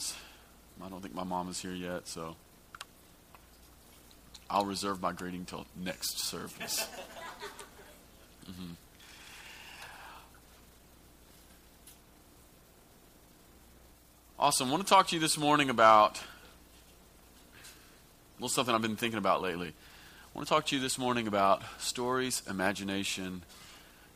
[0.00, 0.14] moms.
[0.82, 2.36] I don't think my mom is here yet, so
[4.48, 6.88] I'll reserve my greeting till next service.
[8.50, 8.72] mm-hmm.
[14.38, 14.68] Awesome.
[14.68, 16.22] I want to talk to you this morning about a
[18.38, 19.68] little something I've been thinking about lately.
[19.68, 19.72] I
[20.34, 23.42] want to talk to you this morning about stories, imagination,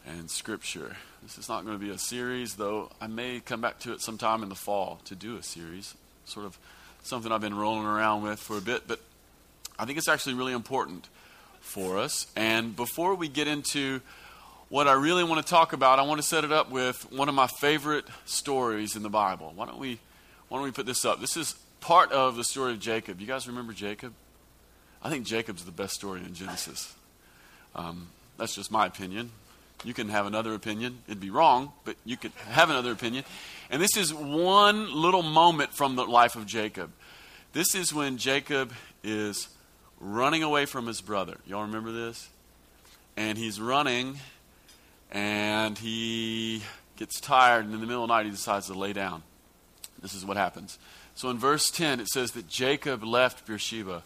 [0.07, 0.97] and scripture.
[1.23, 4.01] This is not going to be a series, though I may come back to it
[4.01, 5.95] sometime in the fall to do a series.
[6.27, 6.59] Sort of
[7.03, 9.01] something I've been rolling around with for a bit, but
[9.79, 11.09] I think it's actually really important
[11.61, 12.27] for us.
[12.37, 14.01] And before we get into
[14.69, 17.29] what I really want to talk about, I want to set it up with one
[17.29, 19.53] of my favorite stories in the Bible.
[19.55, 19.99] Why don't we
[20.49, 21.21] why don't we put this up?
[21.21, 23.21] This is part of the story of Jacob.
[23.21, 24.13] You guys remember Jacob?
[25.03, 26.95] I think Jacob's the best story in Genesis.
[27.75, 29.31] Um, that's just my opinion.
[29.83, 31.03] You can have another opinion.
[31.07, 33.25] It'd be wrong, but you could have another opinion.
[33.71, 36.91] And this is one little moment from the life of Jacob.
[37.53, 39.49] This is when Jacob is
[40.01, 41.39] running away from his brother.
[41.47, 42.29] Y'all remember this?
[43.17, 44.19] And he's running,
[45.13, 46.63] and he
[46.97, 49.23] gets tired, and in the middle of the night, he decides to lay down.
[50.03, 50.79] This is what happens.
[51.15, 54.03] So in verse 10, it says that Jacob left Beersheba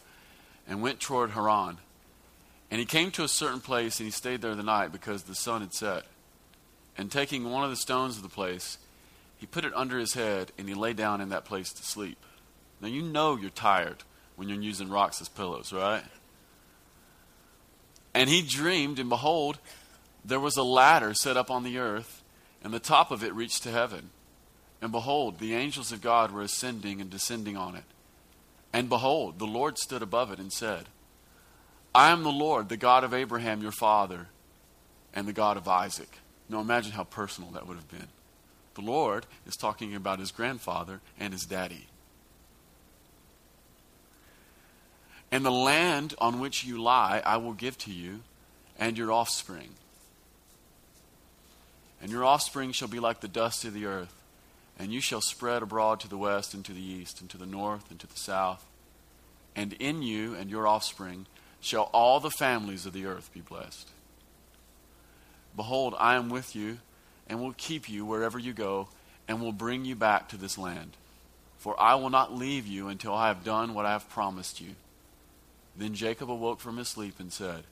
[0.69, 1.79] and went toward Haran.
[2.71, 5.35] And he came to a certain place, and he stayed there the night because the
[5.35, 6.05] sun had set.
[6.97, 8.79] And taking one of the stones of the place,
[9.39, 12.19] he put it under his head, and he lay down in that place to sleep.
[12.81, 14.03] Now, you know you're tired
[14.37, 16.03] when you're using rocks as pillows, right?
[18.15, 19.59] And he dreamed, and behold,
[20.25, 22.23] there was a ladder set up on the earth,
[22.63, 24.11] and the top of it reached to heaven.
[24.83, 27.85] And behold, the angels of God were ascending and descending on it.
[28.73, 30.87] And behold, the Lord stood above it and said,
[31.99, 34.29] I am the Lord, the God of Abraham your father,
[35.13, 36.21] and the God of Isaac.
[36.49, 38.07] Now imagine how personal that would have been.
[38.77, 41.89] The Lord is talking about his grandfather and his daddy.
[45.33, 48.21] And the land on which you lie I will give to you
[48.79, 49.71] and your offspring.
[52.01, 54.15] And your offspring shall be like the dust of the earth
[54.79, 57.45] and you shall spread abroad to the west and to the east and to the
[57.45, 58.65] north and to the south.
[59.57, 61.27] And in you and your offspring
[61.61, 63.89] shall all the families of the earth be blessed.
[65.57, 66.79] Behold, I am with you
[67.29, 68.89] and will keep you wherever you go
[69.27, 70.93] and will bring you back to this land.
[71.59, 74.77] For I will not leave you until I have done what I have promised you.
[75.77, 77.65] Then Jacob awoke from his sleep and said,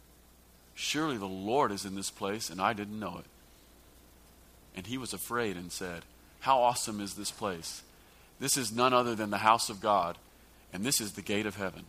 [0.74, 3.24] Surely the Lord is in this place, and I didn't know it.
[4.76, 6.02] And he was afraid and said,
[6.46, 7.82] how awesome is this place?
[8.38, 10.16] This is none other than the house of God,
[10.72, 11.86] and this is the gate of heaven.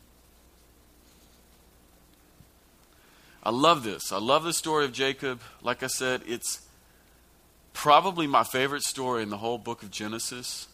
[3.48, 4.12] I love this.
[4.12, 5.40] I love the story of Jacob.
[5.62, 6.68] Like I said, it's
[7.72, 10.68] probably my favorite story in the whole book of Genesis.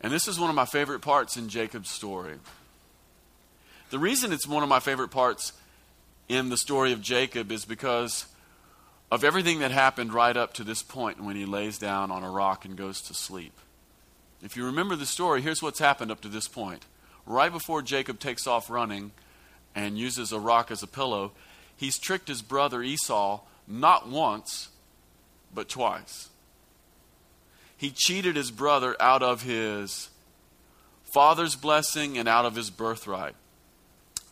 [0.00, 2.34] And this is one of my favorite parts in Jacob's story.
[3.90, 5.52] The reason it's one of my favorite parts
[6.28, 8.26] in the story of Jacob is because
[9.10, 12.30] of everything that happened right up to this point when he lays down on a
[12.30, 13.58] rock and goes to sleep.
[14.44, 16.86] If you remember the story, here's what's happened up to this point.
[17.26, 19.10] Right before Jacob takes off running
[19.76, 21.30] and uses a rock as a pillow,
[21.76, 24.70] he's tricked his brother Esau not once,
[25.54, 26.28] but twice.
[27.76, 30.08] He cheated his brother out of his
[31.04, 33.34] father's blessing and out of his birthright.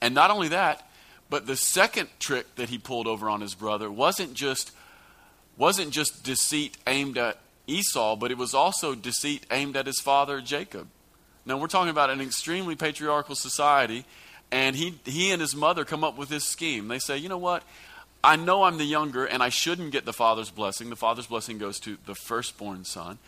[0.00, 0.88] And not only that,
[1.30, 4.72] but the second trick that he pulled over on his brother wasn't just
[5.56, 10.40] wasn't just deceit aimed at Esau, but it was also deceit aimed at his father
[10.40, 10.88] Jacob.
[11.46, 14.04] Now we're talking about an extremely patriarchal society,
[14.50, 16.88] and he he and his mother come up with this scheme.
[16.88, 17.62] They say, you know what?
[18.22, 20.88] I know I'm the younger, and I shouldn't get the father's blessing.
[20.88, 23.18] The father's blessing goes to the firstborn son,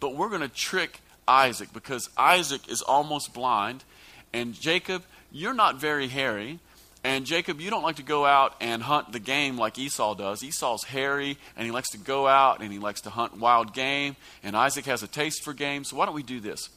[0.00, 3.84] but we're going to trick Isaac because Isaac is almost blind,
[4.32, 6.60] and Jacob, you're not very hairy.
[7.04, 10.42] And Jacob, you don't like to go out and hunt the game like Esau does.
[10.42, 14.16] Esau's hairy and he likes to go out and he likes to hunt wild game.
[14.42, 15.84] And Isaac has a taste for game.
[15.84, 16.68] So why don't we do this?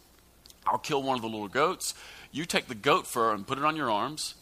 [0.67, 1.95] I'll kill one of the little goats.
[2.31, 4.35] You take the goat fur and put it on your arms.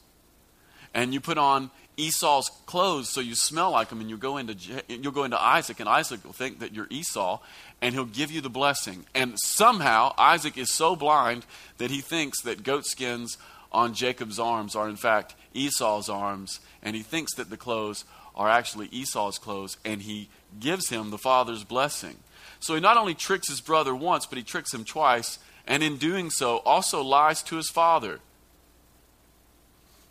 [0.94, 4.56] And you put on Esau's clothes so you smell like him and you go into
[4.88, 7.40] you'll go into Isaac and Isaac will think that you're Esau
[7.82, 9.06] and he'll give you the blessing.
[9.14, 11.46] And somehow Isaac is so blind
[11.78, 13.38] that he thinks that goat skins
[13.72, 18.06] on Jacob's arms are in fact Esau's arms, and he thinks that the clothes
[18.36, 20.30] are actually Esau's clothes, and he
[20.60, 22.18] gives him the father's blessing.
[22.60, 25.98] So he not only tricks his brother once, but he tricks him twice, and in
[25.98, 28.20] doing so, also lies to his father.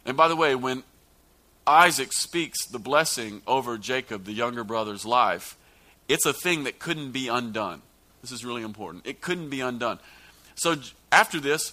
[0.05, 0.85] And by the way, when
[1.67, 5.57] Isaac speaks the blessing over Jacob, the younger brother's life,
[6.09, 7.83] it's a thing that couldn't be undone.
[8.23, 9.07] This is really important.
[9.07, 9.99] It couldn't be undone.
[10.55, 10.77] So
[11.11, 11.73] after this,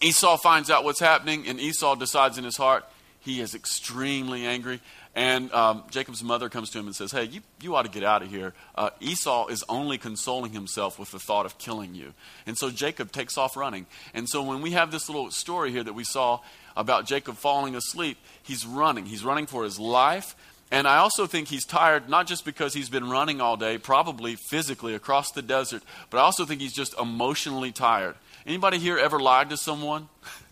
[0.00, 2.84] Esau finds out what's happening, and Esau decides in his heart
[3.20, 4.80] he is extremely angry.
[5.14, 8.04] And um, Jacob's mother comes to him and says, Hey, you, you ought to get
[8.04, 8.54] out of here.
[8.74, 12.14] Uh, Esau is only consoling himself with the thought of killing you.
[12.46, 13.86] And so Jacob takes off running.
[14.14, 16.40] And so when we have this little story here that we saw
[16.76, 19.06] about Jacob falling asleep, he's running.
[19.06, 20.36] He's running for his life.
[20.70, 24.36] And I also think he's tired, not just because he's been running all day, probably
[24.36, 28.14] physically across the desert, but I also think he's just emotionally tired.
[28.46, 30.08] Anybody here ever lied to someone?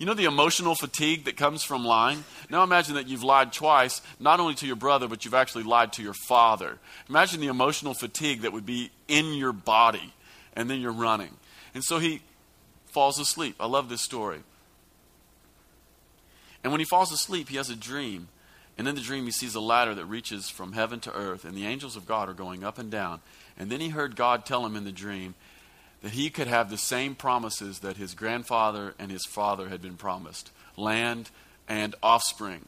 [0.00, 2.24] You know the emotional fatigue that comes from lying?
[2.48, 5.92] Now imagine that you've lied twice, not only to your brother, but you've actually lied
[5.92, 6.78] to your father.
[7.10, 10.14] Imagine the emotional fatigue that would be in your body,
[10.56, 11.36] and then you're running.
[11.74, 12.22] And so he
[12.86, 13.56] falls asleep.
[13.60, 14.38] I love this story.
[16.64, 18.28] And when he falls asleep, he has a dream.
[18.78, 21.54] And in the dream, he sees a ladder that reaches from heaven to earth, and
[21.54, 23.20] the angels of God are going up and down.
[23.58, 25.34] And then he heard God tell him in the dream,
[26.02, 29.96] that he could have the same promises that his grandfather and his father had been
[29.96, 31.30] promised land
[31.68, 32.64] and offspring.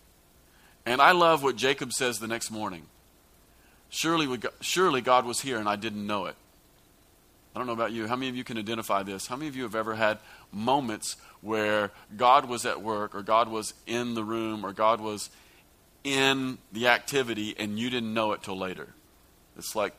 [0.84, 2.82] And I love what Jacob says the next morning.
[3.88, 6.34] Surely, surely God was here and I didn't know it.
[7.54, 8.06] I don't know about you.
[8.06, 9.26] How many of you can identify this?
[9.26, 10.18] How many of you have ever had
[10.50, 15.28] moments where God was at work or God was in the room or God was
[16.02, 18.88] in the activity and you didn't know it till later?
[19.58, 19.94] It's like,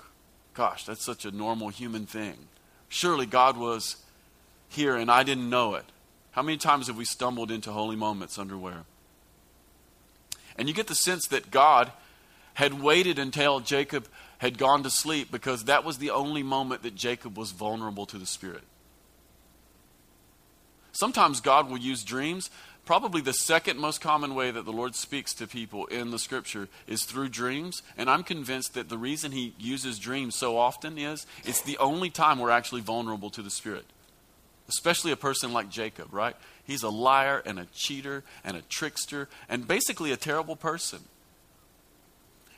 [0.56, 2.48] gosh, that's such a normal human thing.
[2.94, 3.96] Surely God was
[4.70, 5.86] here and I didn't know it.
[6.30, 8.84] How many times have we stumbled into holy moments underwear?
[10.60, 11.92] And you get the sense that God
[12.54, 14.08] had waited until Jacob
[14.38, 18.20] had gone to sleep because that was the only moment that Jacob was vulnerable to
[18.20, 18.62] the Spirit.
[20.92, 22.52] Sometimes God will use dreams
[22.86, 26.68] Probably the second most common way that the Lord speaks to people in the scripture
[26.86, 27.82] is through dreams.
[27.98, 32.10] And I'm convinced that the reason he uses dreams so often is it's the only
[32.10, 33.86] time we're actually vulnerable to the Spirit.
[34.68, 36.36] Especially a person like Jacob, right?
[36.66, 41.00] He's a liar and a cheater and a trickster and basically a terrible person.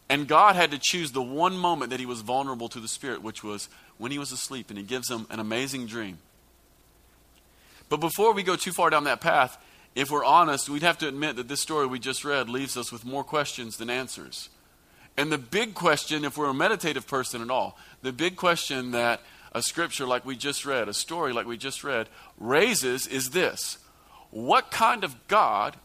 [0.10, 3.22] And God had to choose the one moment that he was vulnerable to the Spirit,
[3.22, 6.20] which was when he was asleep, and he gives him an amazing dream.
[7.90, 9.58] But before we go too far down that path,
[9.96, 12.92] if we're honest, we'd have to admit that this story we just read leaves us
[12.92, 14.50] with more questions than answers.
[15.18, 19.22] And the big question, if we're a meditative person at all, the big question that
[19.54, 23.78] a scripture like we just read, a story like we just read, raises is this
[24.32, 25.78] What kind of God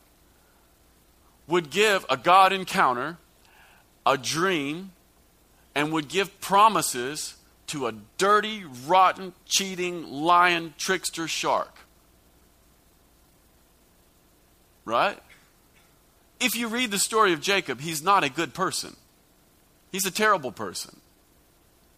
[1.47, 3.17] would give a God encounter,
[4.05, 4.91] a dream,
[5.77, 7.37] and would give promises
[7.69, 11.80] to a dirty, rotten, cheating, lying, trickster shark?
[14.85, 15.19] Right?
[16.41, 18.97] If you read the story of Jacob, he's not a good person.
[19.93, 21.01] He's a terrible person.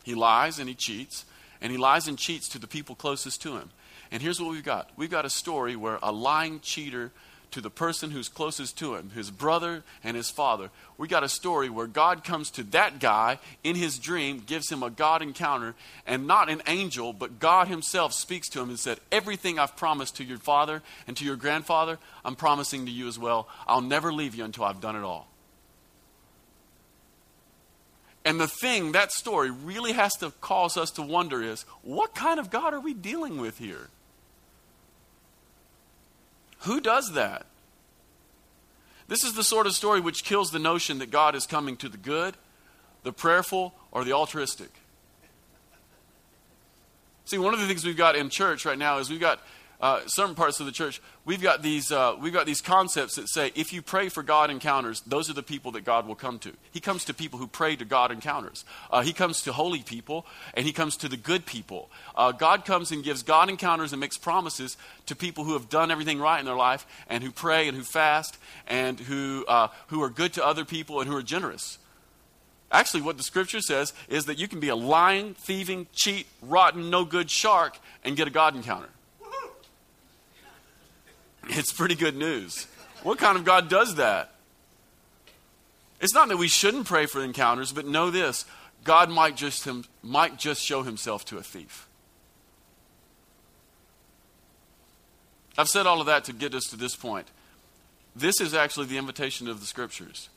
[0.02, 1.25] He lies and he cheats,
[1.61, 3.70] and he lies and cheats to the people closest to him.
[4.11, 7.12] And here's what we've got we've got a story where a lying cheater
[7.53, 10.71] to the person who's closest to him, his brother and his father.
[10.99, 14.83] We got a story where God comes to that guy in his dream, gives him
[14.83, 15.75] a God encounter,
[16.07, 20.17] and not an angel, but God himself speaks to him and said, Everything I've promised
[20.17, 23.49] to your father and to your grandfather, I'm promising to you as well.
[23.67, 25.29] I'll never leave you until I've done it all.
[28.25, 32.39] And the thing, that story really has to cause us to wonder is what kind
[32.39, 33.89] of God are we dealing with here?
[36.63, 37.47] Who does that?
[39.09, 41.89] This is the sort of story which kills the notion that God is coming to
[41.89, 42.37] the good,
[43.03, 44.71] the prayerful, or the altruistic.
[47.25, 49.41] See, one of the things we've got in church right now is we've got
[49.82, 53.29] uh, certain parts of the church, we've got these uh, we've got these concepts that
[53.29, 56.39] say if you pray for God encounters, those are the people that God will come
[56.39, 56.53] to.
[56.70, 58.65] He comes to people who pray to God encounters.
[58.93, 60.24] Uh, he comes to holy people,
[60.55, 61.91] and he comes to the good people.
[62.15, 65.91] Uh, God comes and gives God encounters and makes promises to people who have done
[65.91, 70.01] everything right in their life, and who pray and who fast, and who uh, who
[70.01, 71.79] are good to other people and who are generous.
[72.70, 76.89] Actually, what the scripture says is that you can be a lying, thieving, cheat, rotten,
[76.89, 78.89] no good shark and get a God encounter.
[81.49, 82.67] It's pretty good news.
[83.03, 84.32] What kind of God does that?
[86.01, 88.44] It's not that we shouldn't pray for encounters, but know this
[88.84, 91.89] God might just, him, might just show himself to a thief.
[95.56, 97.29] I've said all of that to get us to this point.
[98.17, 100.29] This is actually the invitation of the scriptures.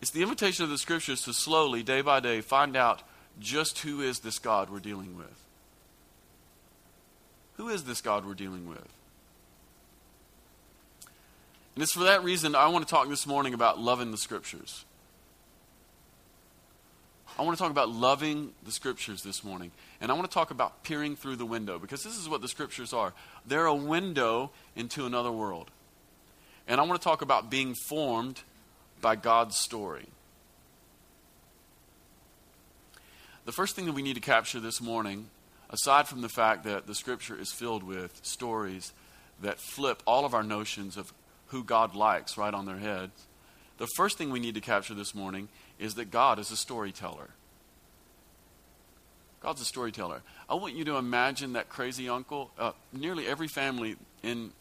[0.00, 3.02] It's the invitation of the scriptures to slowly, day by day, find out
[3.38, 5.44] just who is this God we're dealing with.
[7.56, 8.88] Who is this God we're dealing with?
[11.74, 14.84] And it's for that reason I want to talk this morning about loving the scriptures.
[17.38, 19.70] I want to talk about loving the scriptures this morning.
[20.00, 22.48] And I want to talk about peering through the window because this is what the
[22.48, 23.14] scriptures are.
[23.46, 25.70] They're a window into another world.
[26.68, 28.42] And I want to talk about being formed
[29.00, 30.06] by God's story.
[33.46, 35.30] The first thing that we need to capture this morning,
[35.70, 38.92] aside from the fact that the scripture is filled with stories
[39.40, 41.12] that flip all of our notions of
[41.50, 43.26] who God likes right on their heads,
[43.78, 47.30] the first thing we need to capture this morning is that God is a storyteller.
[49.40, 50.22] God's a storyteller.
[50.48, 52.50] I want you to imagine that crazy uncle.
[52.58, 54.52] Uh, nearly every family in,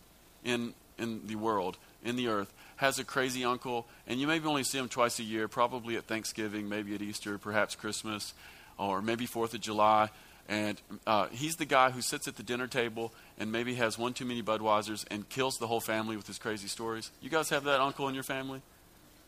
[0.45, 4.63] in, in the world, in the earth, has a crazy uncle, and you maybe only
[4.63, 8.33] see him twice a year, probably at Thanksgiving, maybe at Easter, perhaps Christmas,
[8.77, 10.09] or maybe Fourth of July.
[10.49, 14.13] And uh, he's the guy who sits at the dinner table and maybe has one
[14.13, 17.11] too many Budweisers and kills the whole family with his crazy stories.
[17.21, 18.63] You guys have that uncle in your family?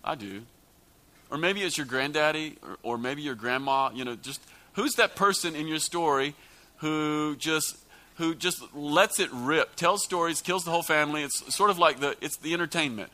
[0.04, 0.42] I do.
[1.30, 3.92] Or maybe it's your granddaddy, or, or maybe your grandma.
[3.94, 4.42] You know, just
[4.74, 6.34] who's that person in your story
[6.78, 7.78] who just
[8.16, 11.24] who just lets it rip, tells stories, kills the whole family.
[11.24, 13.12] It's sort of like the it's the entertainment.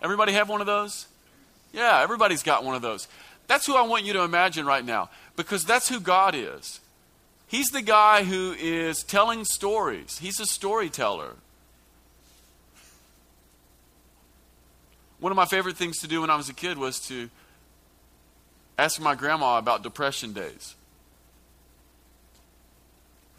[0.00, 1.06] Everybody have one of those?
[1.72, 3.08] Yeah, everybody's got one of those.
[3.48, 6.80] That's who I want you to imagine right now because that's who God is.
[7.50, 10.18] He's the guy who is telling stories.
[10.18, 11.34] He's a storyteller.
[15.18, 17.28] One of my favorite things to do when I was a kid was to
[18.78, 20.76] ask my grandma about depression days.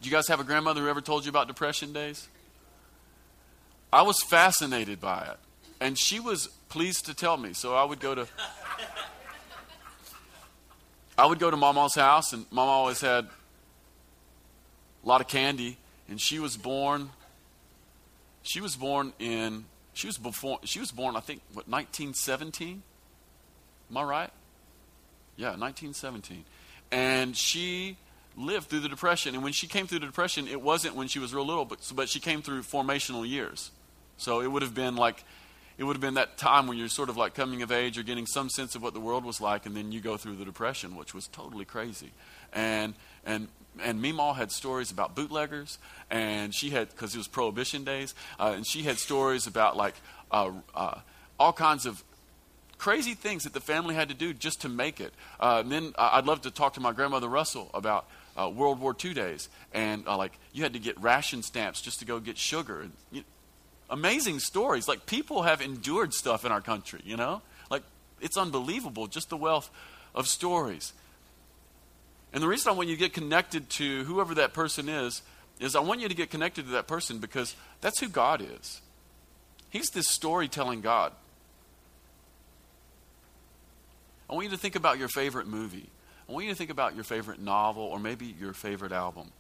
[0.02, 2.28] Do you guys have a grandmother who ever told you about depression days?
[3.94, 5.38] I was fascinated by it.
[5.80, 7.54] And she was pleased to tell me.
[7.54, 8.28] So I would go to
[11.18, 13.30] I would go to Mama's house and Mama always had
[15.04, 15.78] a lot of candy
[16.10, 17.10] and she was born
[18.44, 22.84] she was born in she was before she was born I think what 1917
[23.90, 24.30] am I right?
[25.36, 26.44] Yeah 1917
[26.92, 27.98] and she
[28.38, 31.20] lived through the depression and when she came through the depression it wasn't when she
[31.20, 33.72] was real little but but she came through formational years.
[34.18, 35.24] So it would have been like
[35.78, 38.04] it would have been that time when you're sort of like coming of age or
[38.04, 40.46] getting some sense of what the world was like and then you go through the
[40.46, 42.12] depression which was totally crazy.
[42.54, 42.94] And
[43.26, 43.48] and
[43.80, 45.78] and Meemaw had stories about bootleggers,
[46.10, 49.96] and she had because it was Prohibition days, uh, and she had stories about like
[50.32, 51.00] uh, uh,
[51.40, 52.04] all kinds of
[52.78, 55.14] crazy things that the family had to do just to make it.
[55.40, 58.96] Uh, and then I'd love to talk to my grandmother Russell about uh, World War
[59.04, 62.38] II days, and uh, like you had to get ration stamps just to go get
[62.38, 62.82] sugar.
[62.82, 63.24] And, you
[63.92, 64.88] amazing stories.
[64.88, 67.02] Like people have endured stuff in our country.
[67.04, 67.84] You know, like
[68.20, 69.70] it's unbelievable just the wealth
[70.16, 70.94] of stories.
[72.34, 75.22] And the reason I want you to get connected to whoever that person is,
[75.60, 78.82] is I want you to get connected to that person because that's who God is.
[79.70, 81.14] He's this storytelling God.
[84.30, 85.90] I want you to think about your favorite movie.
[86.28, 89.32] I want you to think about your favorite novel or maybe your favorite album.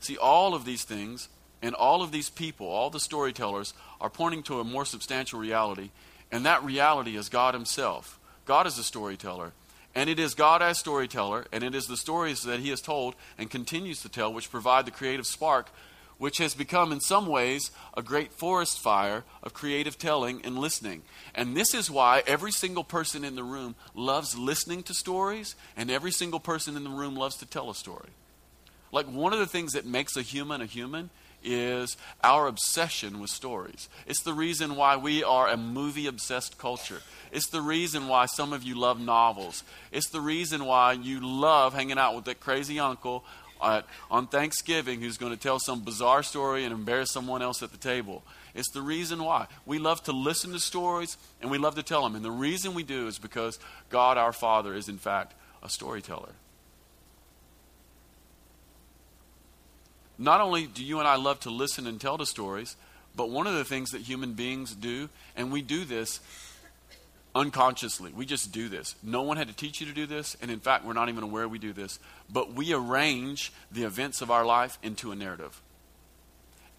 [0.00, 1.28] See, all of these things
[1.62, 5.90] and all of these people, all the storytellers, are pointing to a more substantial reality,
[6.30, 8.18] and that reality is God Himself.
[8.44, 9.52] God is a storyteller.
[9.94, 13.14] And it is God as storyteller, and it is the stories that He has told
[13.38, 15.70] and continues to tell which provide the creative spark,
[16.18, 21.02] which has become, in some ways, a great forest fire of creative telling and listening.
[21.34, 25.90] And this is why every single person in the room loves listening to stories, and
[25.90, 28.10] every single person in the room loves to tell a story.
[28.90, 31.10] Like one of the things that makes a human a human
[31.44, 33.88] is our obsession with stories.
[34.06, 37.02] It's the reason why we are a movie obsessed culture.
[37.30, 39.62] It's the reason why some of you love novels.
[39.92, 43.24] It's the reason why you love hanging out with that crazy uncle
[44.10, 47.78] on Thanksgiving who's going to tell some bizarre story and embarrass someone else at the
[47.78, 48.22] table.
[48.54, 49.46] It's the reason why.
[49.66, 52.14] We love to listen to stories and we love to tell them.
[52.14, 53.58] And the reason we do is because
[53.90, 56.32] God our Father is, in fact, a storyteller.
[60.18, 62.76] Not only do you and I love to listen and tell the stories,
[63.16, 66.20] but one of the things that human beings do, and we do this
[67.34, 68.94] unconsciously, we just do this.
[69.02, 71.24] No one had to teach you to do this, and in fact, we're not even
[71.24, 71.98] aware we do this,
[72.32, 75.60] but we arrange the events of our life into a narrative.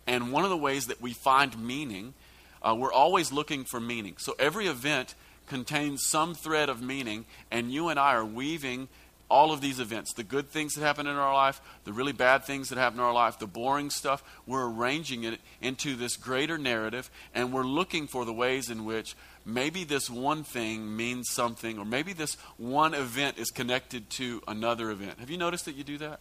[0.07, 2.13] And one of the ways that we find meaning,
[2.61, 4.15] uh, we're always looking for meaning.
[4.17, 5.15] So every event
[5.47, 8.87] contains some thread of meaning, and you and I are weaving
[9.29, 12.43] all of these events the good things that happen in our life, the really bad
[12.43, 16.57] things that happen in our life, the boring stuff we're arranging it into this greater
[16.57, 19.15] narrative, and we're looking for the ways in which
[19.45, 24.91] maybe this one thing means something, or maybe this one event is connected to another
[24.91, 25.19] event.
[25.19, 26.19] Have you noticed that you do that?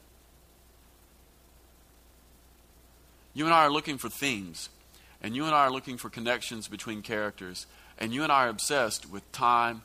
[3.35, 4.69] You and I are looking for themes,
[5.23, 7.67] and you and I are looking for connections between characters,
[7.99, 9.83] and you and I are obsessed with time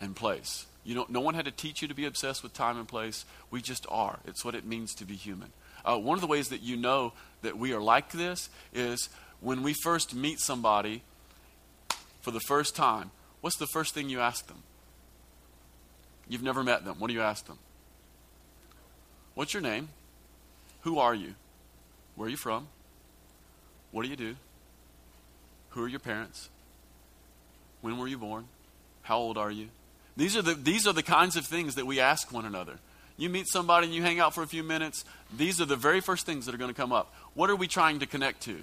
[0.00, 0.66] and place.
[0.88, 3.26] You don't, no one had to teach you to be obsessed with time and place.
[3.50, 4.20] We just are.
[4.24, 5.52] It's what it means to be human.
[5.84, 9.10] Uh, one of the ways that you know that we are like this is
[9.42, 11.02] when we first meet somebody
[12.22, 13.10] for the first time,
[13.42, 14.62] what's the first thing you ask them?
[16.26, 16.98] You've never met them.
[16.98, 17.58] What do you ask them?
[19.34, 19.90] What's your name?
[20.84, 21.34] Who are you?
[22.16, 22.66] Where are you from?
[23.90, 24.36] What do you do?
[25.70, 26.48] Who are your parents?
[27.82, 28.46] When were you born?
[29.02, 29.68] How old are you?
[30.18, 32.74] These are the, these are the kinds of things that we ask one another.
[33.16, 36.00] You meet somebody and you hang out for a few minutes, these are the very
[36.00, 37.14] first things that are going to come up.
[37.34, 38.58] What are we trying to connect to?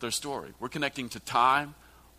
[0.00, 0.52] Their story.
[0.58, 1.74] We're connecting to time,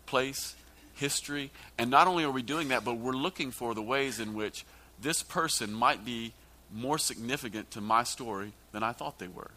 [0.06, 0.54] place,
[0.94, 4.34] history, and not only are we doing that, but we're looking for the ways in
[4.34, 4.64] which
[5.02, 6.32] this person might be
[6.72, 9.50] more significant to my story than I thought they were.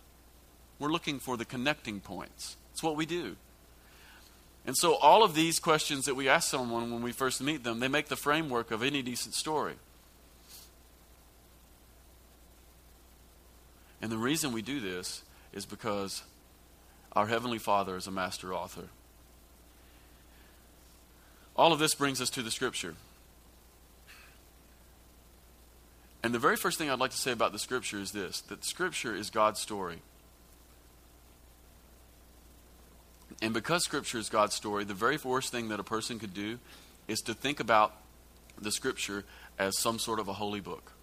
[0.80, 2.58] We're looking for the connecting points.
[2.72, 3.36] It's what we do.
[4.66, 7.80] And so, all of these questions that we ask someone when we first meet them,
[7.80, 9.76] they make the framework of any decent story.
[14.02, 16.24] And the reason we do this is because
[17.14, 18.88] our Heavenly Father is a master author.
[21.56, 22.96] All of this brings us to the Scripture.
[26.24, 28.64] And the very first thing I'd like to say about the Scripture is this that
[28.64, 30.02] Scripture is God's story.
[33.44, 36.60] And because Scripture is God's story, the very worst thing that a person could do
[37.10, 37.94] is to think about
[38.58, 39.26] the Scripture
[39.60, 40.94] as some sort of a holy book.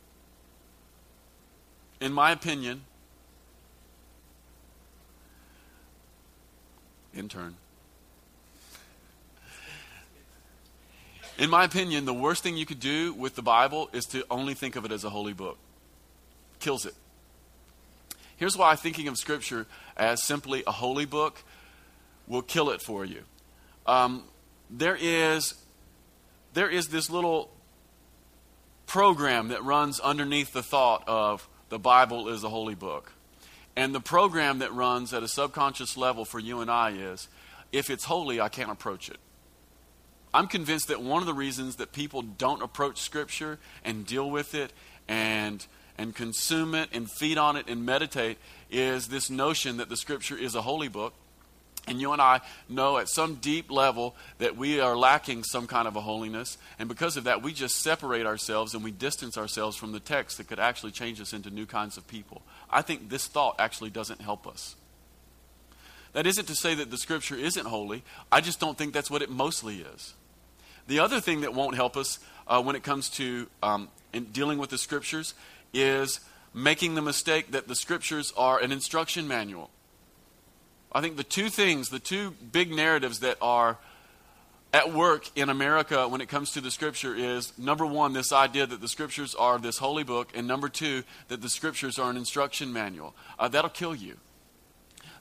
[2.01, 2.81] In my opinion,
[7.15, 7.57] intern.
[11.37, 14.55] In my opinion, the worst thing you could do with the Bible is to only
[14.55, 15.59] think of it as a holy book.
[16.59, 16.95] Kills it.
[18.39, 21.43] Here's why thinking of Scripture as simply a holy book
[22.31, 23.23] will kill it for you.
[23.87, 24.23] Um,
[24.71, 25.55] there is
[26.55, 27.51] there is this little
[28.87, 33.13] program that runs underneath the thought of the Bible is a holy book.
[33.77, 37.29] And the program that runs at a subconscious level for you and I is
[37.73, 39.19] if it's holy, I can't approach it.
[40.33, 44.55] I'm convinced that one of the reasons that people don't approach Scripture and deal with
[44.55, 44.73] it
[45.09, 45.65] and,
[45.99, 48.39] and consume it and feed on it and meditate
[48.71, 51.15] is this notion that the Scripture is a holy book
[51.91, 55.89] and you and I know at some deep level that we are lacking some kind
[55.89, 56.57] of a holiness.
[56.79, 60.39] And because of that, we just separate ourselves and we distance ourselves from the text
[60.39, 62.43] that could actually change us into new kinds of people.
[62.71, 64.77] I think this thought actually doesn't help us.
[66.13, 69.23] That isn't to say that the scripture isn't holy, I just don't think that's what
[69.23, 70.15] it mostly is.
[70.87, 73.89] The other thing that won't help us uh, when it comes to um,
[74.33, 75.35] dealing with the scriptures
[75.75, 76.21] is
[76.55, 79.71] making the mistake that the scriptures are an instruction manual.
[80.93, 83.79] I think the two things, the two big narratives that are
[84.73, 88.67] at work in America when it comes to the scripture is number one, this idea
[88.67, 92.17] that the scriptures are this holy book, and number two, that the scriptures are an
[92.17, 93.15] instruction manual.
[93.39, 94.17] Uh, that'll kill you.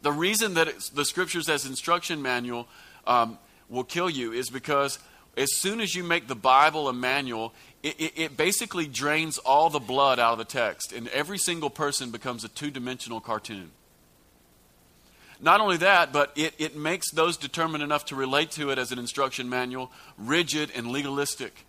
[0.02, 2.68] The reason that the scriptures as instruction manual
[3.06, 3.38] um,
[3.70, 5.00] will kill you is because
[5.36, 7.54] as soon as you make the Bible a manual,
[7.84, 11.70] it, it, it basically drains all the blood out of the text, and every single
[11.70, 13.72] person becomes a two dimensional cartoon.
[15.40, 18.92] Not only that, but it, it makes those determined enough to relate to it as
[18.92, 21.66] an instruction manual rigid and legalistic.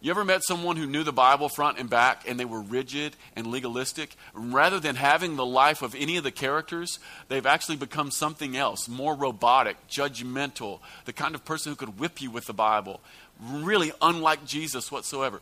[0.00, 3.14] You ever met someone who knew the Bible front and back and they were rigid
[3.36, 4.16] and legalistic?
[4.34, 8.88] Rather than having the life of any of the characters, they've actually become something else,
[8.88, 13.00] more robotic, judgmental, the kind of person who could whip you with the Bible,
[13.40, 15.40] really unlike Jesus whatsoever.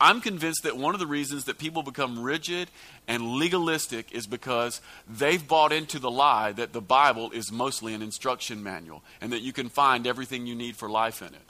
[0.00, 2.68] I'm convinced that one of the reasons that people become rigid
[3.08, 8.02] and legalistic is because they've bought into the lie that the Bible is mostly an
[8.02, 11.40] instruction manual and that you can find everything you need for life in it.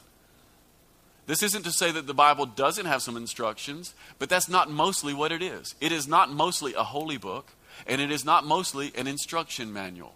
[1.26, 5.12] This isn't to say that the Bible doesn't have some instructions, but that's not mostly
[5.12, 5.74] what it is.
[5.80, 7.50] It is not mostly a holy book,
[7.86, 10.14] and it is not mostly an instruction manual.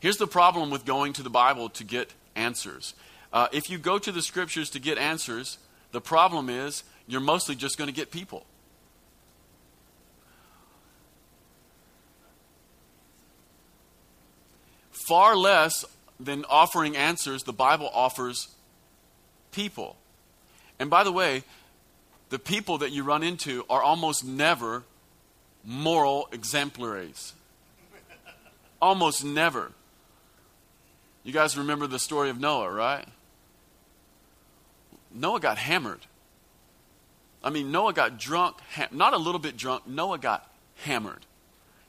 [0.00, 2.94] Here's the problem with going to the Bible to get answers.
[3.32, 5.56] Uh, if you go to the scriptures to get answers,
[5.92, 8.46] the problem is you're mostly just going to get people.
[14.90, 15.84] Far less
[16.20, 18.48] than offering answers, the Bible offers
[19.50, 19.96] people.
[20.78, 21.42] And by the way,
[22.28, 24.84] the people that you run into are almost never
[25.64, 27.34] moral exemplaries.
[28.80, 29.72] almost never.
[31.24, 33.06] You guys remember the story of Noah, right?
[35.12, 36.00] Noah got hammered.
[37.42, 38.56] I mean, Noah got drunk,
[38.90, 40.50] not a little bit drunk, Noah got
[40.84, 41.26] hammered.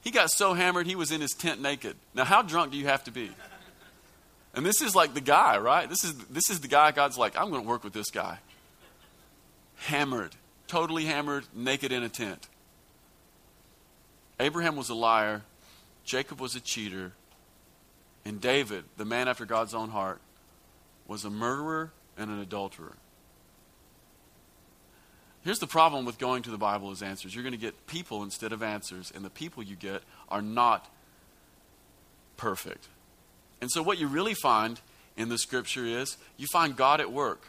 [0.01, 1.95] He got so hammered he was in his tent naked.
[2.13, 3.31] Now, how drunk do you have to be?
[4.53, 5.87] And this is like the guy, right?
[5.87, 8.39] This is, this is the guy God's like, I'm going to work with this guy.
[9.75, 10.35] Hammered,
[10.67, 12.47] totally hammered, naked in a tent.
[14.39, 15.43] Abraham was a liar,
[16.03, 17.11] Jacob was a cheater,
[18.25, 20.19] and David, the man after God's own heart,
[21.07, 22.95] was a murderer and an adulterer.
[25.43, 28.23] Here's the problem with going to the Bible as answers you're going to get people
[28.23, 30.87] instead of answers, and the people you get are not
[32.37, 32.87] perfect.
[33.59, 34.79] And so, what you really find
[35.17, 37.47] in the scripture is you find God at work.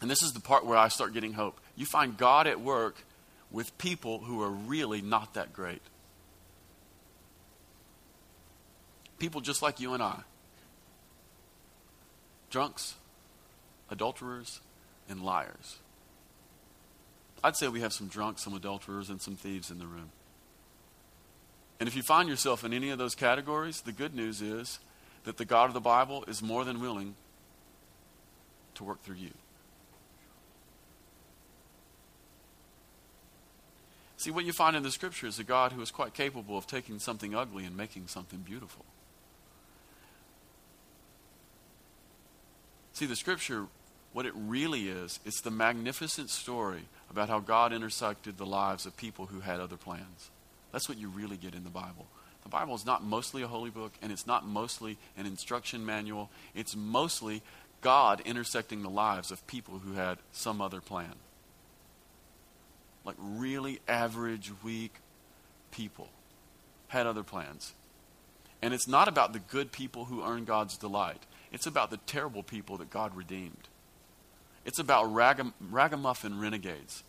[0.00, 1.60] And this is the part where I start getting hope.
[1.76, 2.96] You find God at work
[3.50, 5.82] with people who are really not that great.
[9.18, 10.20] People just like you and I
[12.50, 12.94] drunks,
[13.90, 14.60] adulterers,
[15.08, 15.78] and liars.
[17.44, 20.10] I'd say we have some drunks, some adulterers, and some thieves in the room.
[21.78, 24.78] And if you find yourself in any of those categories, the good news is
[25.24, 27.16] that the God of the Bible is more than willing
[28.76, 29.32] to work through you.
[34.16, 36.66] See, what you find in the scripture is a God who is quite capable of
[36.66, 38.86] taking something ugly and making something beautiful.
[42.94, 43.66] See, the scripture,
[44.14, 48.96] what it really is, it's the magnificent story about how God intersected the lives of
[48.96, 50.30] people who had other plans.
[50.70, 52.06] That's what you really get in the Bible.
[52.44, 56.30] The Bible is not mostly a holy book, and it's not mostly an instruction manual.
[56.54, 57.42] It's mostly
[57.80, 61.14] God intersecting the lives of people who had some other plan.
[63.04, 64.94] Like really average, weak
[65.72, 66.08] people
[66.86, 67.72] had other plans.
[68.62, 71.24] And it's not about the good people who earn God's delight.
[71.50, 73.68] It's about the terrible people that God redeemed.
[74.64, 77.02] It's about ragam- ragamuffin renegades.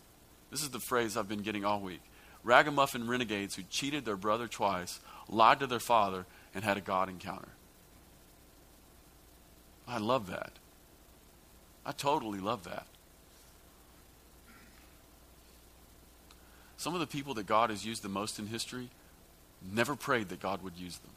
[0.50, 2.02] This is the phrase I've been getting all week.
[2.44, 7.08] Ragamuffin renegades who cheated their brother twice, lied to their father, and had a God
[7.08, 7.48] encounter.
[9.88, 10.52] I love that.
[11.84, 12.86] I totally love that.
[16.76, 18.90] Some of the people that God has used the most in history
[19.72, 21.10] never prayed that God would use them.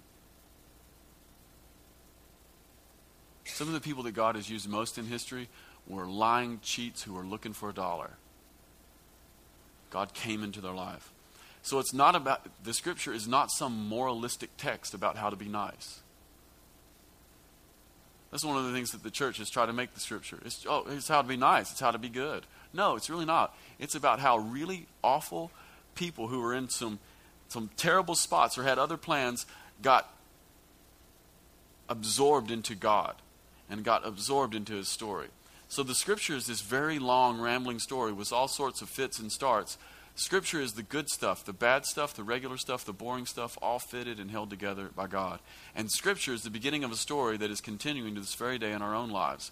[3.45, 5.49] Some of the people that God has used most in history
[5.95, 8.11] were lying cheats who were looking for a dollar.
[9.89, 11.11] God came into their life.
[11.61, 15.47] So it's not about, the scripture is not some moralistic text about how to be
[15.47, 15.99] nice.
[18.31, 20.39] That's one of the things that the church has tried to make the scripture.
[20.45, 22.45] It's, oh, it's how to be nice, it's how to be good.
[22.73, 23.55] No, it's really not.
[23.79, 25.51] It's about how really awful
[25.95, 26.99] people who were in some,
[27.47, 29.47] some terrible spots or had other plans
[29.81, 30.13] got
[31.89, 33.15] absorbed into God
[33.69, 35.27] and got absorbed into his story.
[35.69, 39.31] So the scripture is this very long, rambling story with all sorts of fits and
[39.31, 39.77] starts.
[40.15, 43.77] Scripture is the good stuff, the bad stuff, the regular stuff, the boring stuff, all
[43.77, 45.39] fitted and held together by God.
[45.75, 48.71] And Scripture is the beginning of a story that is continuing to this very day
[48.71, 49.51] in our own lives.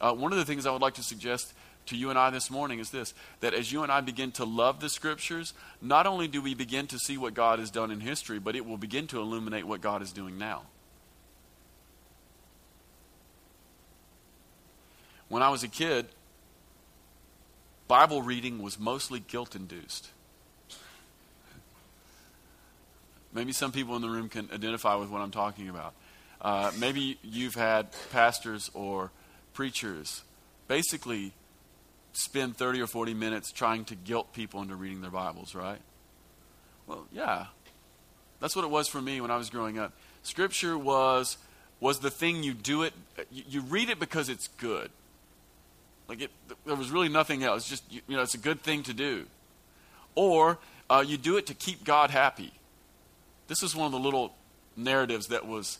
[0.00, 1.54] Uh, one of the things I would like to suggest
[1.86, 4.44] to you and I this morning is this that as you and I begin to
[4.44, 8.00] love the Scriptures, not only do we begin to see what God has done in
[8.00, 10.62] history, but it will begin to illuminate what God is doing now.
[15.28, 16.06] When I was a kid,
[17.88, 20.10] Bible reading was mostly guilt induced.
[23.32, 25.94] Maybe some people in the room can identify with what I'm talking about.
[26.40, 29.10] Uh, maybe you've had pastors or
[29.54, 30.22] preachers
[30.68, 31.32] basically
[32.12, 35.80] spend 30 or 40 minutes trying to guilt people into reading their Bibles, right?
[36.86, 37.46] Well, yeah.
[38.40, 39.92] That's what it was for me when I was growing up.
[40.22, 41.38] Scripture was
[41.80, 42.94] was the thing you do it
[43.30, 44.90] you, you read it because it's good.
[46.08, 46.30] Like it,
[46.66, 47.68] there was really nothing else.
[47.68, 49.26] Just you, know, it's a good thing to do.
[50.14, 52.52] Or uh, you do it to keep God happy.
[53.48, 54.34] This is one of the little
[54.76, 55.78] narratives that was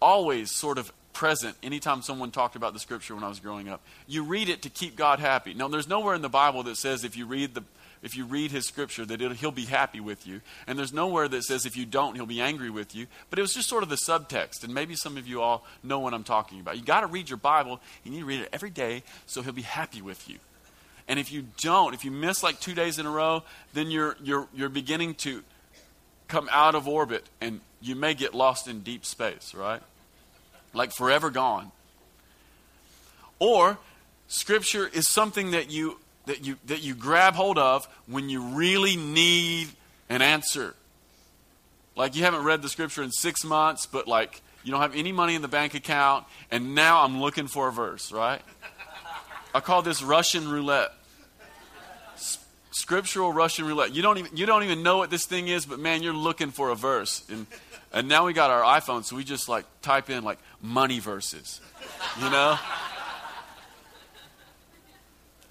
[0.00, 3.82] always sort of present anytime someone talked about the scripture when I was growing up.
[4.06, 5.54] You read it to keep God happy.
[5.54, 7.62] Now, there's nowhere in the Bible that says if you read the
[8.02, 10.40] if you read his scripture that he'll be happy with you.
[10.66, 13.06] And there's nowhere that says if you don't, he'll be angry with you.
[13.28, 14.64] But it was just sort of the subtext.
[14.64, 16.76] And maybe some of you all know what I'm talking about.
[16.76, 17.80] You got to read your Bible.
[18.04, 20.38] You need to read it every day so he'll be happy with you.
[21.08, 23.42] And if you don't, if you miss like two days in a row,
[23.74, 25.42] then you're, you're, you're beginning to
[26.28, 29.82] come out of orbit and you may get lost in deep space, right?
[30.72, 31.72] Like forever gone.
[33.40, 33.78] Or,
[34.28, 35.98] Scripture is something that you
[36.30, 39.68] that you, that you grab hold of when you really need
[40.08, 40.74] an answer.
[41.96, 45.10] Like you haven't read the scripture in six months, but like you don't have any
[45.10, 48.40] money in the bank account, and now I'm looking for a verse, right?
[49.52, 50.92] I call this Russian roulette.
[52.70, 53.92] scriptural Russian roulette.
[53.92, 56.52] You don't even you don't even know what this thing is, but man, you're looking
[56.52, 57.24] for a verse.
[57.28, 57.48] And
[57.92, 61.60] and now we got our iPhone, so we just like type in like money verses.
[62.22, 62.56] You know?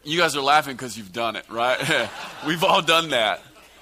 [0.04, 2.10] You guys are laughing because you've done it, right?
[2.48, 3.42] We've all done that.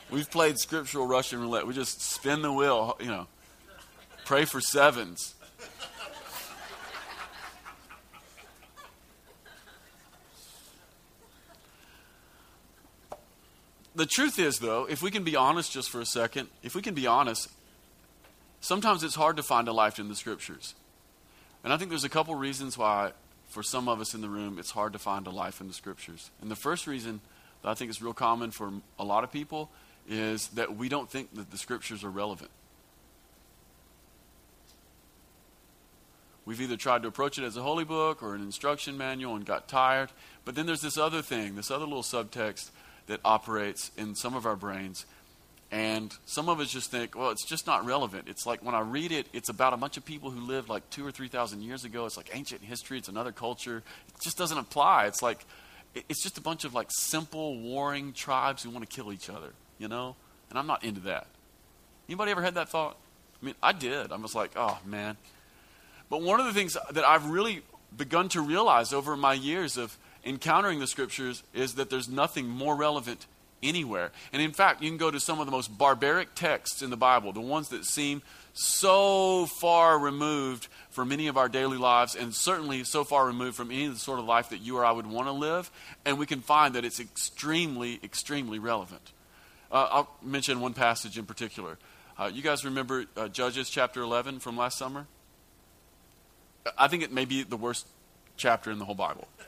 [0.10, 1.68] We've played scriptural Russian roulette.
[1.68, 3.28] We just spin the wheel, you know.
[4.26, 5.36] Pray for sevens.
[13.98, 16.82] the truth is, though, if we can be honest just for a second, if we
[16.82, 17.50] can be honest,
[18.62, 20.76] sometimes it's hard to find a life in the scriptures.
[21.64, 23.12] And I think there's a couple reasons why,
[23.58, 25.74] for some of us in the room, it's hard to find a life in the
[25.74, 26.30] scriptures.
[26.42, 27.22] And the first reason
[27.64, 29.72] that I think is real common for a lot of people
[30.08, 32.52] is that we don't think that the scriptures are relevant.
[36.46, 39.44] We've either tried to approach it as a holy book or an instruction manual and
[39.44, 40.12] got tired.
[40.46, 42.70] But then there's this other thing, this other little subtext
[43.08, 45.08] that operates in some of our brains.
[45.70, 48.30] And some of us just think, well, it's just not relevant.
[48.30, 50.90] It's like when I read it, it's about a bunch of people who lived like
[50.90, 52.06] two or three thousand years ago.
[52.06, 52.98] It's like ancient history.
[52.98, 53.84] It's another culture.
[54.08, 55.08] It just doesn't apply.
[55.08, 55.46] It's like
[55.94, 59.52] it's just a bunch of like simple warring tribes who want to kill each other,
[59.78, 60.16] you know.
[60.50, 61.28] And I'm not into that.
[62.08, 62.96] Anybody ever had that thought?
[63.42, 64.14] I mean, I did.
[64.14, 65.18] I was like, oh man.
[66.10, 67.62] But one of the things that I've really
[67.96, 72.76] begun to realize over my years of encountering the scriptures is that there's nothing more
[72.76, 73.26] relevant
[73.64, 74.12] anywhere.
[74.32, 76.98] And in fact, you can go to some of the most barbaric texts in the
[76.98, 78.22] Bible, the ones that seem
[78.54, 83.70] so far removed from many of our daily lives, and certainly so far removed from
[83.70, 85.70] any of the sort of life that you or I would want to live,
[86.06, 89.12] and we can find that it's extremely, extremely relevant.
[89.72, 91.78] Uh, I'll mention one passage in particular.
[92.18, 95.06] Uh, you guys remember uh, Judges chapter 11 from last summer?
[96.78, 97.86] I think it may be the worst
[98.38, 99.28] chapter in the whole Bible.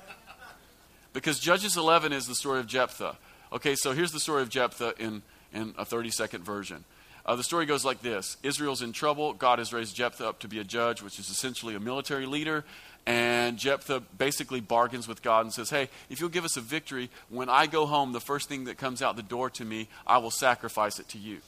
[1.11, 3.17] Because Judges 11 is the story of Jephthah.
[3.51, 6.83] Okay, so here's the story of Jephthah in, in a 30 second version.
[7.25, 9.33] Uh, the story goes like this Israel's in trouble.
[9.33, 12.63] God has raised Jephthah up to be a judge, which is essentially a military leader.
[13.05, 17.09] And Jephthah basically bargains with God and says, Hey, if you'll give us a victory,
[17.29, 20.19] when I go home, the first thing that comes out the door to me, I
[20.19, 21.39] will sacrifice it to you.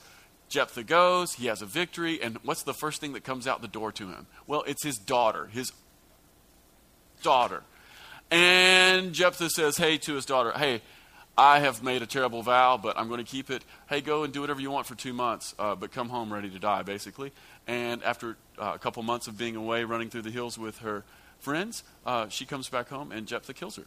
[0.48, 3.68] Jephthah goes, he has a victory, and what's the first thing that comes out the
[3.68, 4.26] door to him?
[4.46, 5.72] Well, it's his daughter, his
[7.22, 7.62] daughter.
[8.30, 10.82] And Jephthah says, Hey, to his daughter, Hey,
[11.36, 13.64] I have made a terrible vow, but I'm going to keep it.
[13.88, 16.50] Hey, go and do whatever you want for two months, uh, but come home ready
[16.50, 17.32] to die, basically.
[17.66, 21.04] And after uh, a couple months of being away, running through the hills with her
[21.38, 23.84] friends, uh, she comes back home, and Jephthah kills her.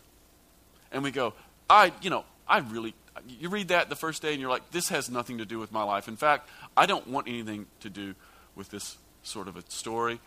[0.91, 1.33] And we go,
[1.69, 2.95] I, you know, I really,
[3.27, 5.71] you read that the first day, and you're like, this has nothing to do with
[5.71, 6.07] my life.
[6.07, 8.15] In fact, I don't want anything to do
[8.55, 10.19] with this sort of a story.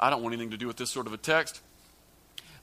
[0.00, 1.60] I don't want anything to do with this sort of a text.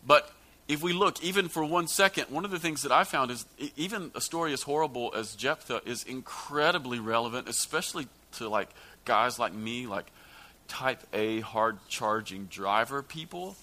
[0.06, 0.32] But
[0.70, 3.46] if we look even for one second, one of the things that I found is
[3.76, 8.70] even a story as horrible as Jephthah is incredibly relevant, especially to like
[9.04, 10.12] guys like me, like
[10.68, 13.56] type A hard charging driver people.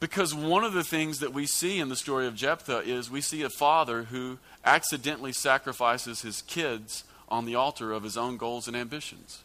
[0.00, 3.20] Because one of the things that we see in the story of Jephthah is we
[3.20, 8.66] see a father who accidentally sacrifices his kids on the altar of his own goals
[8.66, 9.42] and ambitions.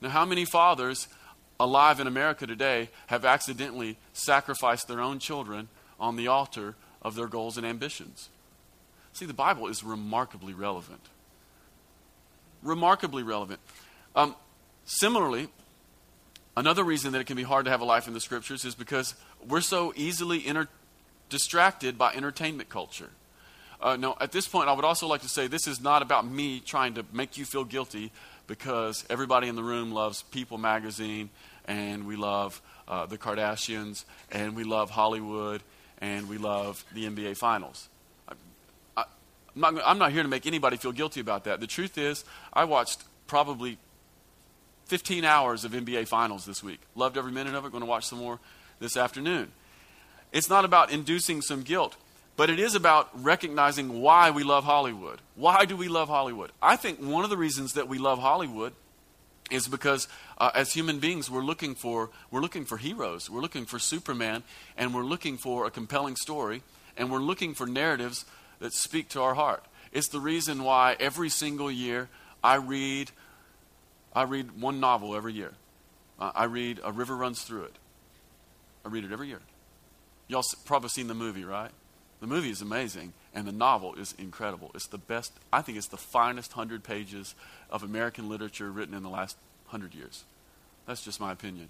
[0.00, 1.06] Now, how many fathers
[1.60, 5.68] alive in America today have accidentally sacrificed their own children
[6.00, 8.30] on the altar of their goals and ambitions.
[9.12, 11.02] See, the Bible is remarkably relevant.
[12.62, 13.60] Remarkably relevant.
[14.16, 14.34] Um,
[14.86, 15.48] similarly,
[16.56, 18.74] another reason that it can be hard to have a life in the scriptures is
[18.74, 19.14] because
[19.46, 20.68] we're so easily inter-
[21.28, 23.10] distracted by entertainment culture.
[23.82, 26.26] Uh, no, at this point, I would also like to say this is not about
[26.26, 28.12] me trying to make you feel guilty
[28.46, 31.30] because everybody in the room loves People magazine
[31.70, 35.62] and we love uh, the Kardashians, and we love Hollywood,
[35.98, 37.88] and we love the NBA Finals.
[38.28, 38.32] I,
[38.96, 39.04] I,
[39.54, 41.60] I'm, not, I'm not here to make anybody feel guilty about that.
[41.60, 43.78] The truth is, I watched probably
[44.86, 46.80] 15 hours of NBA Finals this week.
[46.96, 47.70] Loved every minute of it.
[47.70, 48.40] Going to watch some more
[48.80, 49.52] this afternoon.
[50.32, 51.96] It's not about inducing some guilt,
[52.36, 55.20] but it is about recognizing why we love Hollywood.
[55.36, 56.50] Why do we love Hollywood?
[56.60, 58.72] I think one of the reasons that we love Hollywood
[59.50, 60.08] is because
[60.38, 63.28] uh, as human beings we're looking for we're looking for heroes.
[63.28, 64.42] We're looking for superman
[64.76, 66.62] and we're looking for a compelling story
[66.96, 68.24] and we're looking for narratives
[68.60, 69.64] that speak to our heart.
[69.92, 72.08] It's the reason why every single year
[72.42, 73.10] i read
[74.14, 75.52] i read one novel every year.
[76.18, 77.74] Uh, i read a river runs through it.
[78.84, 79.40] I read it every year.
[80.28, 81.70] Y'all probably seen the movie right?
[82.20, 85.88] The movie is amazing and the novel is incredible it's the best i think it's
[85.88, 87.34] the finest 100 pages
[87.70, 89.36] of American literature written in the last
[89.70, 90.24] hundred years.
[90.86, 91.68] That's just my opinion.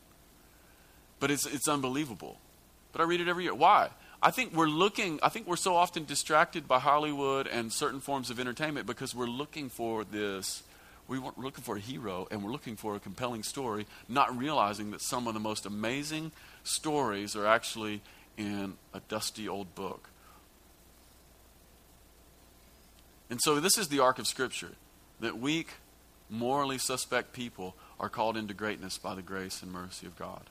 [1.20, 2.38] But it's, it's unbelievable.
[2.92, 3.55] But I read it every year.
[3.55, 3.90] Why?
[4.23, 8.31] I think we're looking, I think we're so often distracted by Hollywood and certain forms
[8.31, 10.62] of entertainment because we're looking for this.
[11.09, 14.90] We are looking for a hero and we're looking for a compelling story, not realizing
[14.92, 16.33] that some of the most amazing
[16.64, 18.01] stories are actually
[18.37, 20.10] in a dusty old book.
[23.31, 24.73] And so, this is the arc of Scripture
[25.21, 25.69] that weak,
[26.29, 30.43] morally suspect people are called into greatness by the grace and mercy of God.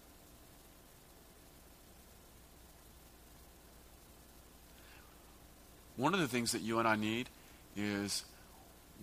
[5.97, 7.27] One of the things that you and I need
[7.75, 8.23] is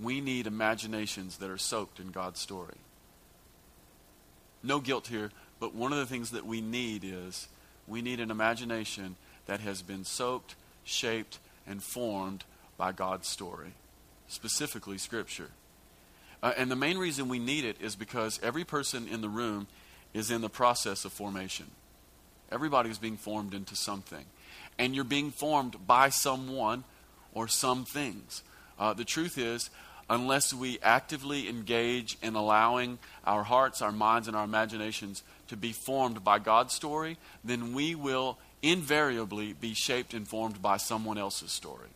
[0.00, 2.76] we need imaginations that are soaked in God's story.
[4.62, 7.48] No guilt here, but one of the things that we need is
[7.86, 12.44] we need an imagination that has been soaked, shaped, and formed
[12.76, 13.72] by God's story,
[14.28, 15.50] specifically Scripture.
[16.42, 19.66] Uh, and the main reason we need it is because every person in the room
[20.12, 21.66] is in the process of formation.
[22.52, 24.24] Everybody is being formed into something
[24.78, 26.84] and you're being formed by someone
[27.32, 28.42] or some things.
[28.78, 29.70] Uh, the truth is,
[30.08, 35.72] unless we actively engage in allowing our hearts, our minds, and our imaginations to be
[35.72, 41.52] formed by God's story, then we will invariably be shaped and formed by someone else's
[41.52, 41.88] story.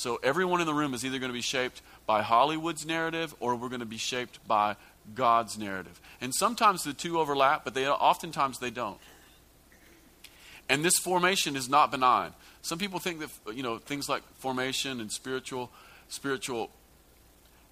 [0.00, 3.54] So everyone in the room is either going to be shaped by Hollywood's narrative or
[3.54, 4.76] we're going to be shaped by
[5.14, 6.00] God's narrative.
[6.22, 8.96] And sometimes the two overlap, but they oftentimes they don't.
[10.70, 12.32] And this formation is not benign.
[12.62, 15.70] Some people think that you know things like formation and spiritual
[16.08, 16.70] spiritual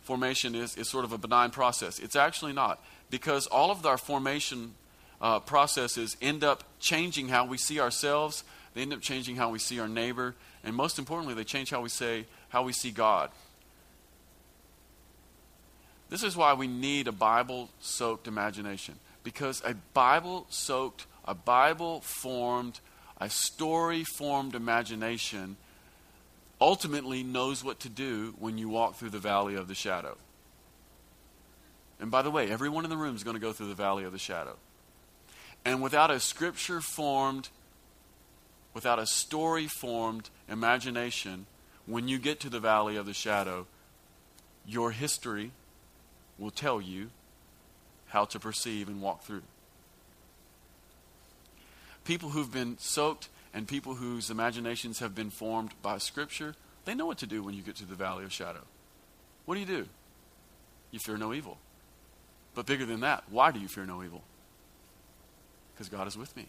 [0.02, 1.98] formation is, is sort of a benign process.
[1.98, 4.74] It's actually not because all of our formation
[5.22, 8.44] uh, processes end up changing how we see ourselves.
[8.74, 11.80] They end up changing how we see our neighbor, and most importantly, they change how
[11.80, 13.30] we say how we see God.
[16.10, 22.80] This is why we need a Bible-soaked imagination because a Bible-soaked, a Bible-formed
[23.20, 25.56] a story formed imagination
[26.60, 30.16] ultimately knows what to do when you walk through the valley of the shadow.
[32.00, 34.04] And by the way, everyone in the room is going to go through the valley
[34.04, 34.56] of the shadow.
[35.64, 37.48] And without a scripture formed,
[38.78, 41.46] without a story formed imagination,
[41.84, 43.66] when you get to the valley of the shadow,
[44.64, 45.50] your history
[46.38, 47.10] will tell you
[48.06, 49.42] how to perceive and walk through
[52.08, 56.54] people who've been soaked and people whose imaginations have been formed by Scripture,
[56.86, 58.62] they know what to do when you get to the valley of shadow.
[59.44, 59.86] What do you do?
[60.90, 61.58] You fear no evil.
[62.54, 64.22] But bigger than that, why do you fear no evil?
[65.74, 66.46] Because God is with me.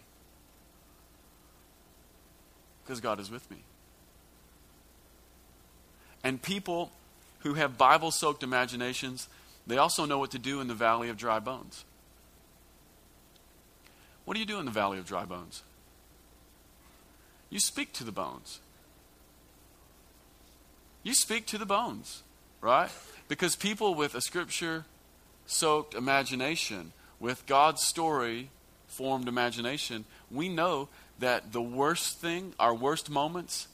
[2.89, 3.57] Because God is with me.
[6.23, 6.91] And people
[7.41, 9.29] who have Bible soaked imaginations,
[9.67, 11.85] they also know what to do in the valley of dry bones.
[14.25, 15.61] What do you do in the valley of dry bones?
[17.51, 18.59] You speak to the bones.
[21.03, 22.23] You speak to the bones,
[22.59, 22.89] right?
[23.27, 24.85] Because people with a scripture
[25.45, 28.49] soaked imagination, with God's story
[28.87, 33.67] formed imagination, we know that the worst thing, our worst moments,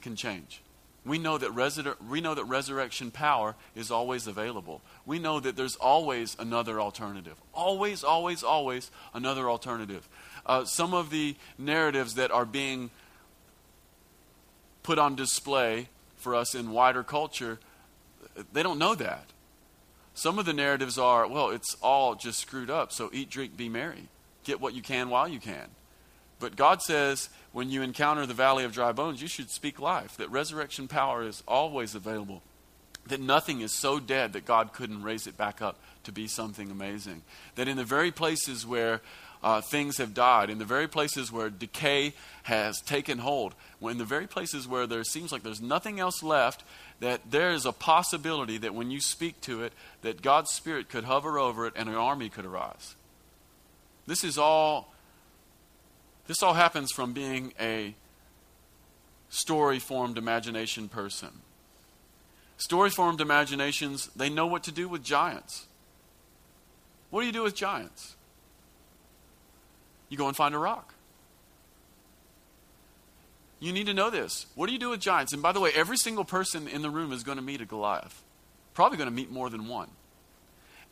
[0.00, 0.60] can change.
[1.04, 4.82] We know that resur- we know that resurrection power is always available.
[5.06, 7.34] We know that there's always another alternative.
[7.54, 10.06] Always, always, always another alternative.
[10.44, 12.90] Uh, some of the narratives that are being
[14.82, 17.58] put on display for us in wider culture,
[18.52, 19.24] they don't know that.
[20.14, 23.68] Some of the narratives are, well, it's all just screwed up, so eat, drink, be
[23.68, 24.08] merry.
[24.48, 25.68] Get what you can while you can.
[26.40, 30.16] But God says when you encounter the valley of dry bones, you should speak life,
[30.16, 32.40] that resurrection power is always available,
[33.08, 36.70] that nothing is so dead that God couldn't raise it back up to be something
[36.70, 37.24] amazing.
[37.56, 39.02] That in the very places where
[39.42, 44.04] uh, things have died, in the very places where decay has taken hold, in the
[44.06, 46.64] very places where there seems like there's nothing else left,
[47.00, 51.04] that there is a possibility that when you speak to it, that God's Spirit could
[51.04, 52.94] hover over it and an army could arise.
[54.08, 54.94] This is all
[56.26, 57.94] this all happens from being a
[59.28, 61.42] story formed imagination person.
[62.56, 65.66] Story formed imaginations, they know what to do with giants.
[67.10, 68.16] What do you do with giants?
[70.08, 70.94] You go and find a rock.
[73.60, 74.46] You need to know this.
[74.54, 75.34] What do you do with giants?
[75.34, 77.66] And by the way, every single person in the room is going to meet a
[77.66, 78.22] Goliath.
[78.72, 79.90] Probably going to meet more than one.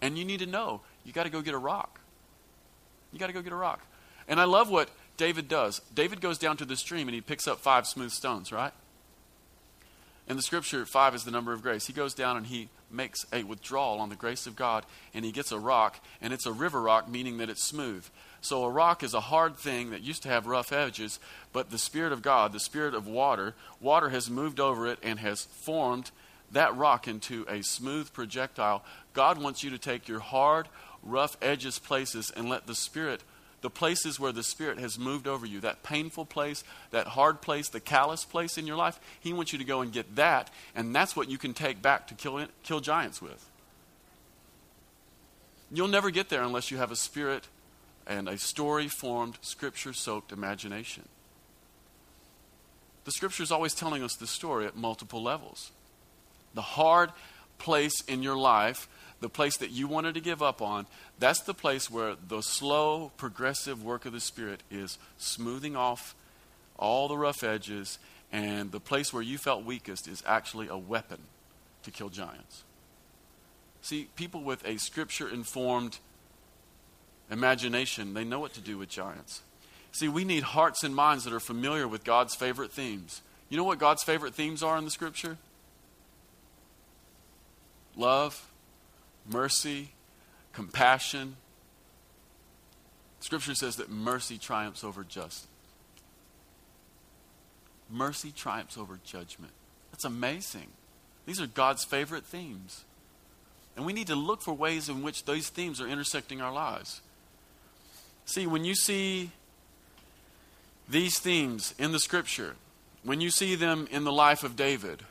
[0.02, 2.00] And you need to know you got to go get a rock.
[3.16, 3.80] You got to go get a rock.
[4.28, 5.80] And I love what David does.
[5.94, 8.74] David goes down to the stream and he picks up five smooth stones, right?
[10.28, 11.86] In the scripture, five is the number of grace.
[11.86, 15.32] He goes down and he makes a withdrawal on the grace of God and he
[15.32, 18.04] gets a rock, and it's a river rock, meaning that it's smooth.
[18.42, 21.18] So a rock is a hard thing that used to have rough edges,
[21.54, 25.20] but the Spirit of God, the Spirit of water, water has moved over it and
[25.20, 26.10] has formed
[26.52, 28.84] that rock into a smooth projectile.
[29.14, 30.68] God wants you to take your hard,
[31.06, 33.22] rough edges places and let the Spirit,
[33.62, 37.68] the places where the Spirit has moved over you, that painful place, that hard place,
[37.68, 40.94] the callous place in your life, He wants you to go and get that, and
[40.94, 43.48] that's what you can take back to kill, kill giants with.
[45.72, 47.48] You'll never get there unless you have a spirit
[48.06, 51.08] and a story formed, scripture soaked imagination.
[53.04, 55.70] The scripture is always telling us the story at multiple levels.
[56.54, 57.10] The hard
[57.58, 58.88] place in your life,
[59.20, 60.86] the place that you wanted to give up on,
[61.18, 66.14] that's the place where the slow, progressive work of the Spirit is smoothing off
[66.78, 67.98] all the rough edges,
[68.30, 71.18] and the place where you felt weakest is actually a weapon
[71.82, 72.64] to kill giants.
[73.80, 75.98] See, people with a scripture informed
[77.30, 79.42] imagination, they know what to do with giants.
[79.92, 83.22] See, we need hearts and minds that are familiar with God's favorite themes.
[83.48, 85.38] You know what God's favorite themes are in the scripture?
[87.96, 88.46] Love,
[89.30, 89.90] mercy,
[90.52, 91.36] compassion.
[93.20, 95.48] Scripture says that mercy triumphs over justice.
[97.90, 99.52] Mercy triumphs over judgment.
[99.92, 100.68] That's amazing.
[101.24, 102.84] These are God's favorite themes.
[103.76, 107.00] And we need to look for ways in which those themes are intersecting our lives.
[108.24, 109.30] See, when you see
[110.88, 112.56] these themes in the scripture,
[113.02, 115.02] when you see them in the life of David,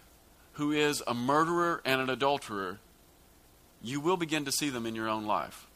[0.53, 2.79] who is a murderer and an adulterer,
[3.85, 5.67] you will begin to see them in your own life.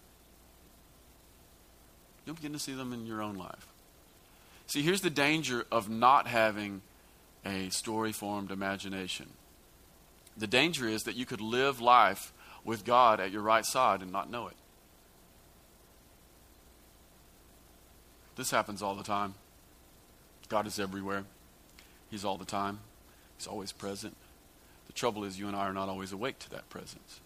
[2.26, 3.68] You'll begin to see them in your own life.
[4.68, 6.82] See, here's the danger of not having
[7.46, 9.28] a story formed imagination.
[10.38, 12.34] The danger is that you could live life
[12.64, 14.56] with God at your right side and not know it.
[18.36, 19.36] This happens all the time.
[20.48, 21.26] God is everywhere,
[22.10, 22.80] He's all the time,
[23.38, 24.16] He's always present.
[24.88, 27.22] The trouble is, you and I are not always awake to that presence.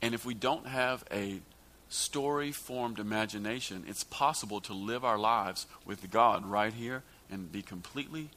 [0.00, 1.40] And if we don't have a
[1.88, 7.62] story formed imagination, it's possible to live our lives with God right here and be
[7.62, 8.28] completely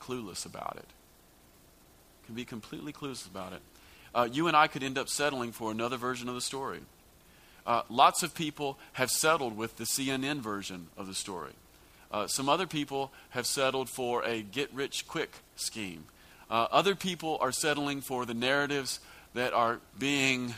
[0.00, 0.86] clueless about it.
[2.26, 3.62] Can be completely clueless about it
[4.16, 6.80] uh, you and I could end up settling for another version of the story.
[7.66, 11.52] Uh, lots of people have settled with the CNN version of the story.
[12.10, 16.04] Uh, some other people have settled for a get rich quick scheme.
[16.48, 19.00] Uh, other people are settling for the narratives
[19.34, 20.54] that are being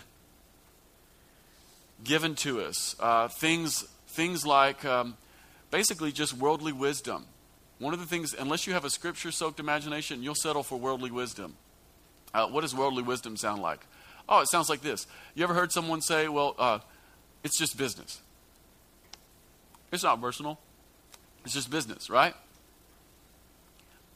[2.04, 2.96] given to us.
[2.98, 5.16] Uh, things, things like um,
[5.70, 7.26] basically just worldly wisdom.
[7.78, 11.10] One of the things, unless you have a scripture soaked imagination, you'll settle for worldly
[11.10, 11.54] wisdom.
[12.34, 13.80] Uh, what does worldly wisdom sound like?
[14.28, 15.06] Oh, it sounds like this.
[15.34, 16.80] You ever heard someone say, well, uh,
[17.42, 18.20] it's just business?
[19.90, 20.58] It's not personal,
[21.44, 22.34] it's just business, right?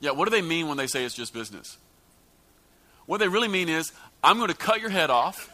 [0.01, 1.79] Yeah, what do they mean when they say it's just business?
[3.07, 5.52] What they really mean is, I'm going to cut your head off.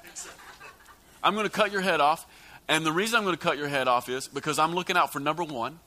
[1.22, 2.26] I'm going to cut your head off.
[2.68, 5.12] And the reason I'm going to cut your head off is because I'm looking out
[5.12, 5.80] for number one.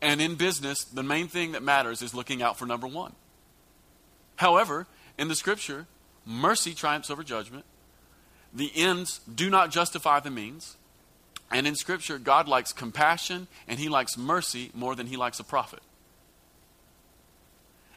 [0.00, 3.12] And in business, the main thing that matters is looking out for number one.
[4.36, 4.86] However,
[5.18, 5.86] in the scripture,
[6.26, 7.64] mercy triumphs over judgment.
[8.52, 10.76] The ends do not justify the means.
[11.50, 15.44] And in Scripture, God likes compassion and He likes mercy more than He likes a
[15.44, 15.82] profit.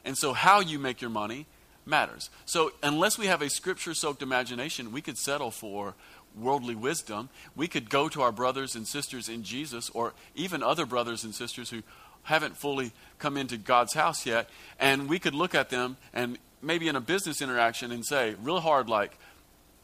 [0.04, 1.46] And so, how you make your money
[1.86, 2.30] matters.
[2.46, 5.96] So, unless we have a Scripture soaked imagination, we could settle for
[6.40, 7.30] worldly wisdom.
[7.56, 11.34] We could go to our brothers and sisters in Jesus, or even other brothers and
[11.34, 11.84] sisters who
[12.24, 16.88] haven't fully come into God's house yet, and we could look at them and maybe
[16.88, 19.18] in a business interaction and say, real hard, like,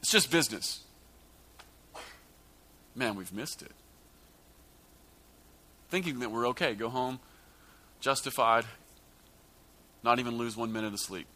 [0.01, 0.81] it's just business.
[2.95, 3.71] Man, we've missed it.
[5.89, 7.19] Thinking that we're okay, go home,
[7.99, 8.65] justified,
[10.03, 11.27] not even lose one minute of sleep.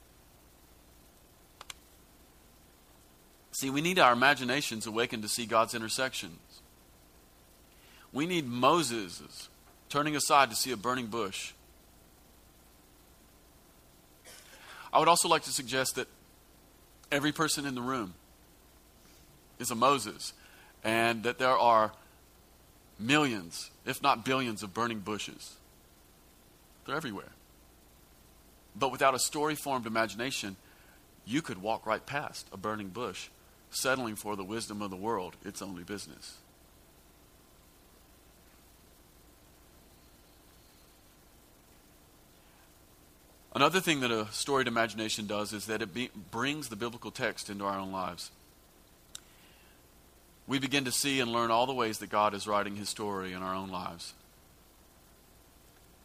[3.59, 6.61] See, we need our imaginations awakened to see God's intersections.
[8.13, 9.49] We need Moses
[9.89, 11.53] turning aside to see a burning bush
[14.97, 16.07] I would also like to suggest that
[17.11, 18.15] every person in the room
[19.59, 20.33] is a Moses,
[20.83, 21.93] and that there are
[22.99, 25.55] millions, if not billions, of burning bushes.
[26.85, 27.31] They're everywhere.
[28.75, 30.55] But without a story formed imagination,
[31.25, 33.29] you could walk right past a burning bush,
[33.69, 36.37] settling for the wisdom of the world, its only business.
[43.57, 47.49] Another thing that a storied imagination does is that it be, brings the biblical text
[47.49, 48.29] into our own lives.
[50.45, 53.33] We begin to see and learn all the ways that God is writing his story
[53.33, 54.13] in our own lives.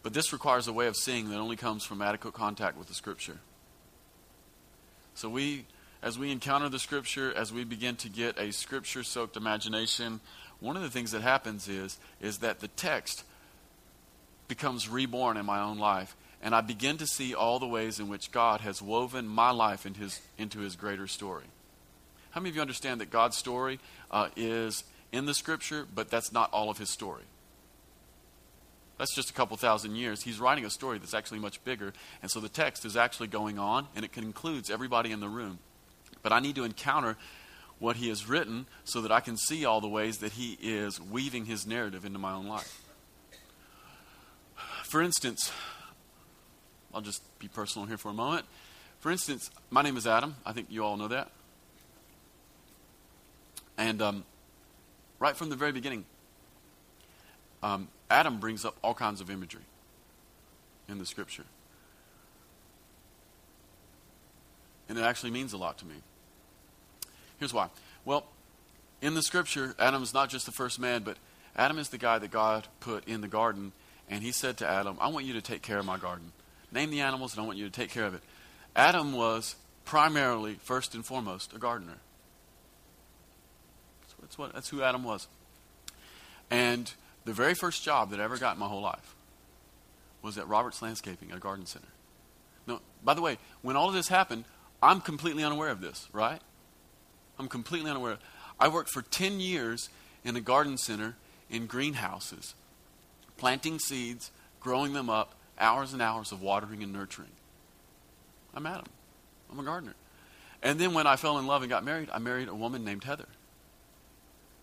[0.02, 2.94] But this requires a way of seeing that only comes from adequate contact with the
[2.94, 3.38] Scripture.
[5.14, 5.66] So we,
[6.02, 10.20] as we encounter the Scripture, as we begin to get a Scripture-soaked imagination,
[10.60, 13.24] one of the things that happens is is that the text
[14.48, 18.08] becomes reborn in my own life, and I begin to see all the ways in
[18.08, 21.44] which God has woven my life into His into His greater story.
[22.30, 23.78] How many of you understand that God's story
[24.10, 27.24] uh, is in the Scripture, but that's not all of His story?
[28.98, 30.22] That's just a couple thousand years.
[30.22, 31.92] He's writing a story that's actually much bigger.
[32.22, 35.58] And so the text is actually going on, and it includes everybody in the room.
[36.22, 37.16] But I need to encounter
[37.78, 41.00] what he has written so that I can see all the ways that he is
[41.00, 42.80] weaving his narrative into my own life.
[44.84, 45.50] For instance,
[46.94, 48.46] I'll just be personal here for a moment.
[49.00, 50.36] For instance, my name is Adam.
[50.46, 51.30] I think you all know that.
[53.76, 54.24] And um,
[55.18, 56.04] right from the very beginning,
[57.62, 59.62] um, Adam brings up all kinds of imagery
[60.88, 61.46] in the scripture.
[64.88, 65.96] And it actually means a lot to me.
[67.42, 67.70] Here's why.
[68.04, 68.24] Well,
[69.00, 71.16] in the scripture, Adam is not just the first man, but
[71.56, 73.72] Adam is the guy that God put in the garden,
[74.08, 76.30] and he said to Adam, I want you to take care of my garden.
[76.70, 78.20] Name the animals, and I want you to take care of it.
[78.76, 81.96] Adam was primarily, first and foremost, a gardener.
[84.20, 85.26] That's, what, that's who Adam was.
[86.48, 86.92] And
[87.24, 89.16] the very first job that I ever got in my whole life
[90.22, 91.88] was at Roberts Landscaping a garden center.
[92.68, 94.44] Now, by the way, when all of this happened,
[94.80, 96.40] I'm completely unaware of this, right?
[97.38, 98.18] I'm completely unaware.
[98.58, 99.88] I worked for 10 years
[100.24, 101.16] in a garden center
[101.50, 102.54] in greenhouses,
[103.36, 104.30] planting seeds,
[104.60, 107.30] growing them up, hours and hours of watering and nurturing.
[108.54, 108.86] I'm Adam.
[109.50, 109.94] I'm a gardener.
[110.62, 113.04] And then when I fell in love and got married, I married a woman named
[113.04, 113.26] Heather.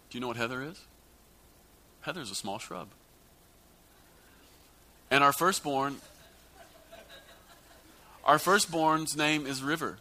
[0.09, 0.81] Do you know what Heather is?
[2.01, 2.87] Heather's a small shrub.
[5.11, 5.97] And our firstborn,
[8.23, 9.97] our firstborn's name is River.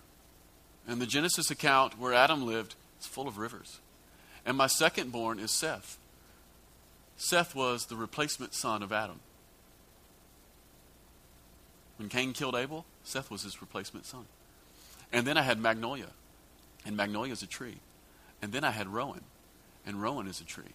[0.89, 3.79] And the Genesis account where Adam lived is full of rivers.
[4.45, 5.99] And my second born is Seth.
[7.17, 9.21] Seth was the replacement son of Adam.
[11.99, 14.25] When Cain killed Abel, Seth was his replacement son.
[15.13, 16.09] And then I had Magnolia.
[16.85, 17.77] And Magnolia is a tree.
[18.41, 19.23] And then I had Rowan.
[19.87, 20.75] And Rowan is a tree.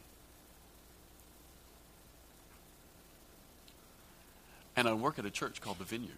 [4.76, 6.18] and I work at a church called the Vineyard.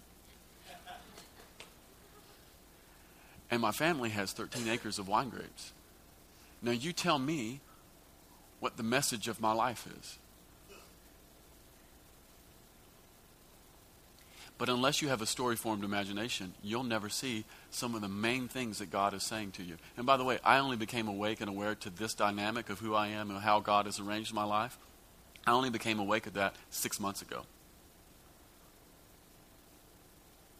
[3.52, 5.72] And my family has 13 acres of wine grapes.
[6.62, 7.60] Now, you tell me
[8.60, 10.18] what the message of my life is.
[14.58, 18.48] But unless you have a story formed imagination, you'll never see some of the main
[18.48, 19.76] things that God is saying to you.
[19.98, 22.96] And by the way, I only became awake and aware to this dynamic of who
[22.96, 24.78] I am and how God has arranged my life.
[25.46, 27.44] I only became awake at that six months ago.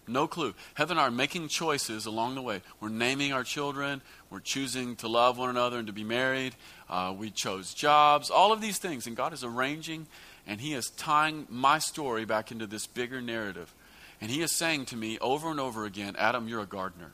[0.08, 0.54] No clue.
[0.76, 2.62] Heaven are making choices along the way.
[2.80, 4.02] We're naming our children.
[4.30, 6.56] We're choosing to love one another and to be married.
[6.90, 9.08] Uh, we chose jobs, all of these things.
[9.08, 10.06] And God is arranging
[10.46, 13.74] and He is tying my story back into this bigger narrative.
[14.22, 17.12] And He is saying to me over and over again, Adam, you're a gardener.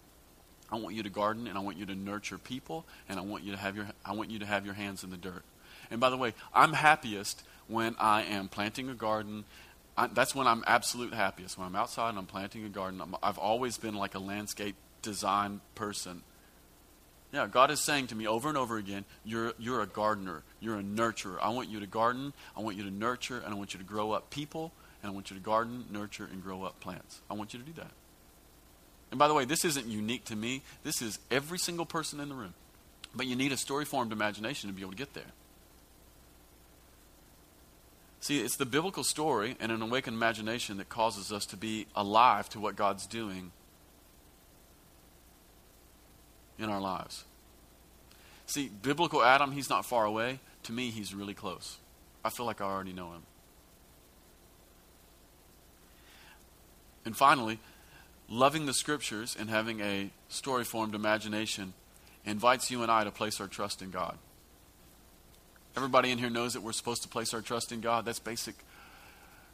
[0.72, 3.44] I want you to garden and I want you to nurture people and I want
[3.44, 5.44] you to have your, I want you to have your hands in the dirt.
[5.90, 9.46] And by the way, I'm happiest when I am planting a garden
[9.98, 11.58] I, that's when I'm absolute happiest.
[11.58, 14.76] When I'm outside and I'm planting a garden, i have always been like a landscape
[15.02, 16.22] design person.
[17.34, 20.44] Yeah, God is saying to me over and over again, you're, you're a gardener.
[20.60, 21.38] You're a nurturer.
[21.42, 22.34] I want you to garden.
[22.58, 23.40] I want you to nurture.
[23.40, 24.74] And I want you to grow up people.
[25.02, 27.22] And I want you to garden, nurture, and grow up plants.
[27.30, 27.92] I want you to do that.
[29.12, 30.62] And by the way, this isn't unique to me.
[30.84, 32.54] This is every single person in the room.
[33.16, 35.24] But you need a story formed imagination to be able to get there.
[38.22, 42.48] See, it's the biblical story and an awakened imagination that causes us to be alive
[42.50, 43.52] to what God's doing
[46.60, 47.26] in our lives.
[48.46, 50.40] See, biblical Adam, he's not far away.
[50.64, 51.78] To me, he's really close.
[52.24, 53.24] I feel like I already know him.
[57.04, 57.58] And finally,
[58.30, 61.74] loving the scriptures and having a story formed imagination
[62.24, 64.20] invites you and I to place our trust in God.
[65.76, 68.04] Everybody in here knows that we're supposed to place our trust in God.
[68.06, 68.56] That's basic.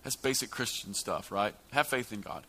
[0.03, 1.53] That's basic Christian stuff, right?
[1.74, 2.43] Have faith in God.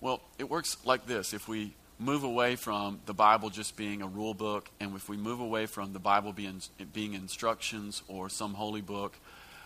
[0.00, 1.32] Well, it works like this.
[1.32, 5.16] If we move away from the Bible just being a rule book, and if we
[5.16, 6.60] move away from the Bible being
[6.92, 9.16] being instructions or some holy book,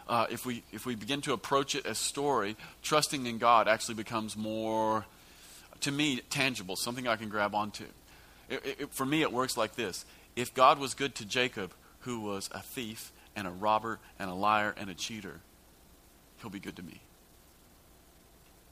[0.08, 3.96] uh, if we if we begin to approach it as story, trusting in God actually
[3.96, 5.06] becomes more,
[5.80, 7.86] to me, tangible, something I can grab onto.
[8.48, 10.04] It, it, for me, it works like this:
[10.36, 14.34] If God was good to Jacob, who was a thief and a robber and a
[14.34, 15.40] liar and a cheater,
[16.40, 17.00] he'll be good to me.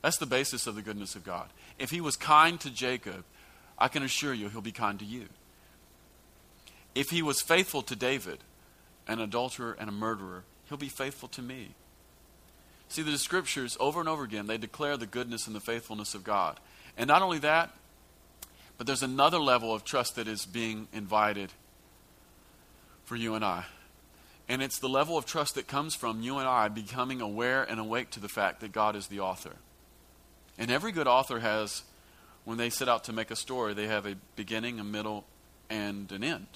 [0.03, 1.49] That's the basis of the goodness of God.
[1.79, 3.25] If he was kind to Jacob,
[3.79, 5.27] I can assure you he'll be kind to you.
[6.95, 8.39] If he was faithful to David,
[9.07, 11.71] an adulterer and a murderer, he'll be faithful to me.
[12.89, 16.25] See, the scriptures, over and over again, they declare the goodness and the faithfulness of
[16.25, 16.59] God.
[16.97, 17.71] And not only that,
[18.79, 21.53] but there's another level of trust that is being invited
[23.05, 23.65] for you and I.
[24.49, 27.79] And it's the level of trust that comes from you and I becoming aware and
[27.79, 29.57] awake to the fact that God is the author.
[30.57, 31.83] And every good author has,
[32.45, 35.25] when they set out to make a story, they have a beginning, a middle,
[35.69, 36.47] and an end.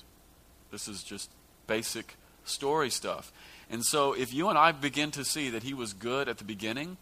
[0.71, 1.31] This is just
[1.67, 3.31] basic story stuff.
[3.71, 6.45] And so if you and I begin to see that he was good at the
[6.45, 6.97] beginning,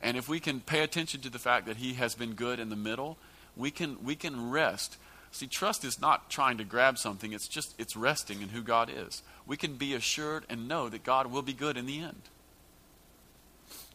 [0.00, 2.68] and if we can pay attention to the fact that he has been good in
[2.68, 3.18] the middle,
[3.56, 4.96] we can we can rest.
[5.30, 8.90] See, trust is not trying to grab something, it's just it's resting in who God
[8.94, 9.22] is.
[9.46, 12.22] We can be assured and know that God will be good in the end.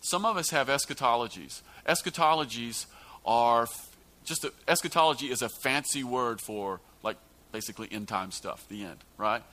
[0.02, 1.62] Some of us have eschatologies.
[1.88, 2.86] Eschatologies
[3.26, 3.68] are
[4.26, 7.18] just a, eschatology is a fancy word for like
[7.52, 9.44] basically end time stuff, the end, right?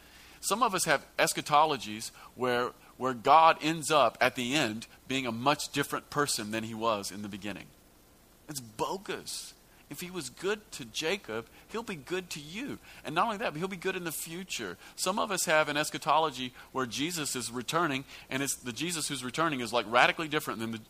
[0.41, 5.33] Some of us have eschatologies where, where God ends up at the end being a
[5.33, 7.67] much different person than he was in the beginning.
[8.49, 9.55] It's bogus.
[9.91, 12.79] If he was good to Jacob, he'll be good to you.
[13.05, 14.79] And not only that, but he'll be good in the future.
[14.95, 19.25] Some of us have an eschatology where Jesus is returning, and it's the Jesus who's
[19.25, 20.81] returning is like radically different than the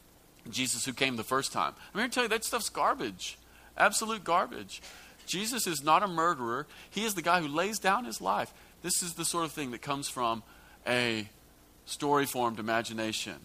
[0.51, 1.75] Jesus who came the first time.
[1.95, 3.39] I'm here to tell you that stuff's garbage.
[3.77, 4.83] Absolute garbage.
[5.27, 6.67] Jesus is not a murderer.
[6.91, 8.53] He is the guy who lays down his life.
[8.83, 10.43] This is the sort of thing that comes from
[10.87, 11.29] a
[11.87, 13.37] story formed imagination.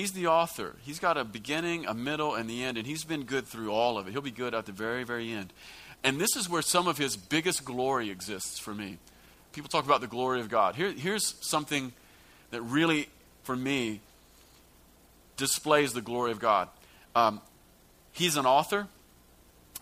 [0.00, 0.76] He's the author.
[0.80, 3.98] He's got a beginning, a middle, and the end, and he's been good through all
[3.98, 4.12] of it.
[4.12, 5.52] He'll be good at the very, very end.
[6.02, 8.96] And this is where some of his biggest glory exists for me.
[9.52, 10.74] People talk about the glory of God.
[10.74, 11.92] Here, here's something
[12.50, 13.10] that really,
[13.42, 14.00] for me,
[15.36, 16.70] displays the glory of God.
[17.14, 17.42] Um,
[18.12, 18.86] he's an author.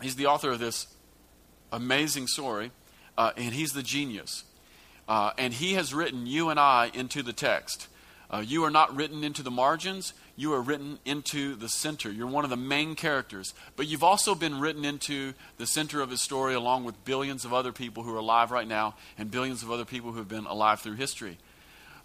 [0.03, 0.89] He's the author of this
[1.71, 2.73] amazing story,
[3.17, 4.43] uh, and he's the genius.
[5.09, 7.87] Uh, and he has written you and I into the text.
[8.31, 12.11] Uh, you are not written into the margins, you are written into the center.
[12.11, 13.55] You're one of the main characters.
[13.75, 17.55] But you've also been written into the center of his story along with billions of
[17.55, 20.47] other people who are alive right now and billions of other people who have been
[20.47, 21.39] alive through history.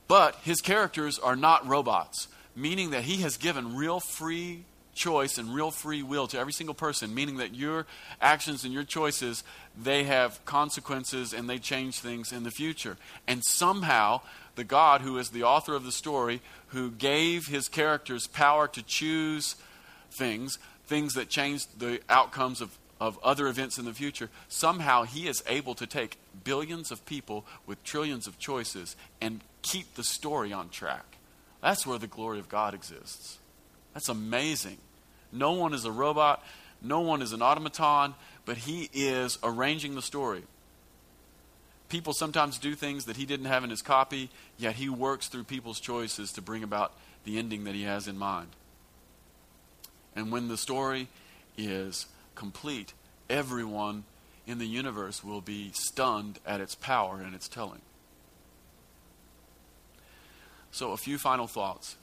[0.08, 4.64] But his characters are not robots, meaning that he has given real free
[4.94, 7.86] choice and real free will to every single person, meaning that your
[8.22, 9.44] actions and your choices,
[9.82, 12.98] they have consequences and they change things in the future.
[13.28, 14.22] And somehow,
[14.56, 18.84] the God who is the author of the story, who gave his characters power to
[18.84, 19.56] choose
[20.12, 25.28] things, things that change the outcomes of, of other events in the future, somehow he
[25.28, 30.54] is able to take billions of people with trillions of choices and keep the story
[30.54, 31.18] on track.
[31.62, 33.40] That's where the glory of God exists.
[33.94, 34.78] That's amazing.
[35.32, 36.44] No one is a robot,
[36.82, 38.14] no one is an automaton,
[38.46, 40.44] but he is arranging the story.
[41.90, 45.44] People sometimes do things that he didn't have in his copy, yet he works through
[45.44, 48.50] people's choices to bring about the ending that he has in mind.
[50.16, 51.08] And when the story
[51.58, 52.94] is complete,
[53.30, 54.04] everyone
[54.46, 57.82] in the universe will be stunned at its power and its telling.
[60.72, 61.96] So, a few final thoughts.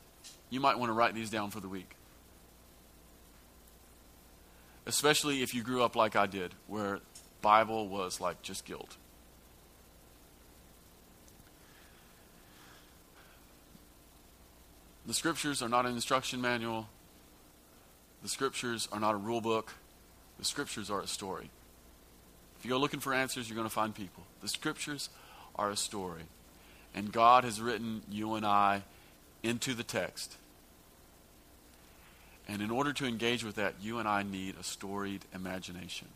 [0.51, 1.94] You might want to write these down for the week.
[4.84, 7.01] Especially if you grew up like I did, where
[7.40, 8.96] Bible was like just guilt.
[15.07, 16.88] The scriptures are not an instruction manual.
[18.22, 19.72] The scriptures are not a rule book.
[20.38, 21.51] The scriptures are a story.
[22.59, 24.24] If you go looking for answers, you're going to find people.
[24.42, 25.09] The scriptures
[25.57, 26.22] are a story.
[26.94, 28.82] And God has written you and I
[29.43, 30.36] into the text.
[32.49, 36.09] And in order to engage with that, you and I need a storied imagination.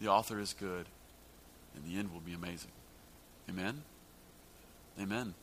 [0.00, 0.86] The author is good,
[1.76, 2.72] and the end will be amazing.
[3.48, 3.82] Amen?
[5.00, 5.34] Amen.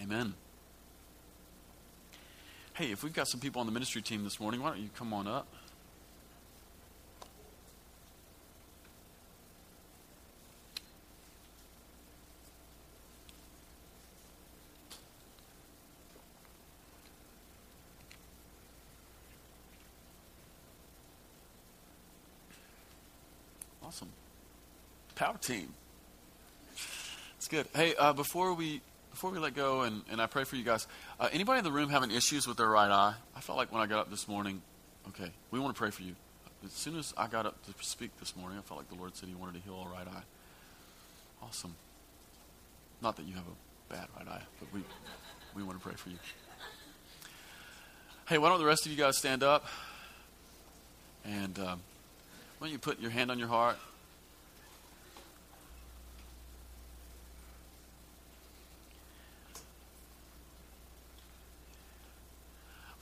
[0.00, 0.34] Amen.
[2.74, 4.90] Hey, if we've got some people on the ministry team this morning, why don't you
[4.94, 5.46] come on up?
[23.82, 24.08] Awesome.
[25.16, 25.72] Power team.
[27.38, 27.66] It's good.
[27.74, 30.86] Hey, uh, before we before we let go and, and I pray for you guys,
[31.18, 33.14] uh, anybody in the room having issues with their right eye?
[33.34, 34.60] I felt like when I got up this morning,
[35.08, 36.14] okay, we want to pray for you.
[36.66, 39.16] As soon as I got up to speak this morning, I felt like the Lord
[39.16, 40.22] said He wanted to heal a right eye.
[41.42, 41.74] Awesome.
[43.00, 44.82] Not that you have a bad right eye, but we
[45.54, 46.18] we want to pray for you.
[48.28, 49.64] Hey, why don't the rest of you guys stand up?
[51.24, 51.80] And um,
[52.58, 53.78] why don't you put your hand on your heart?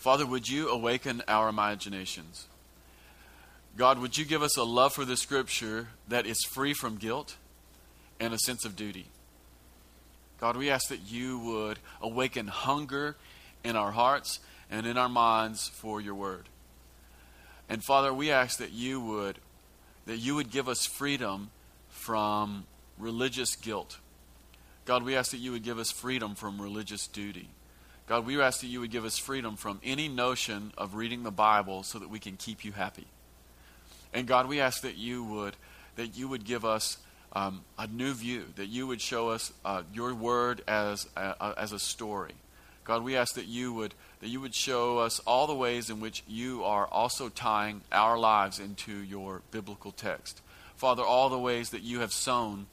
[0.05, 2.47] Father, would you awaken our imaginations?
[3.75, 7.39] God, would you give us a love for the Scripture that is free from guilt
[8.21, 9.07] and a sense of duty?
[10.39, 13.17] God, we ask that you would awaken hunger
[13.65, 14.41] in our hearts
[14.71, 16.51] and in our minds for your word.
[17.71, 19.39] And Father, we ask that you would
[20.05, 21.49] that you would give us freedom
[21.89, 22.67] from
[22.99, 23.97] religious guilt.
[24.85, 27.49] God, we ask that you would give us freedom from religious duty.
[28.07, 31.31] God, we ask that you would give us freedom from any notion of reading the
[31.31, 33.07] Bible so that we can keep you happy.
[34.13, 35.57] And God, we ask that you would
[35.97, 36.99] that you would give us
[37.33, 41.73] um, a new view, that you would show us uh, your word as a, as
[41.73, 42.33] a story.
[42.85, 46.01] God, we ask that you would that you would show us all the ways in
[46.01, 50.43] which you are also tying our lives into your biblical text.
[50.77, 52.67] Father, all the ways that you have sown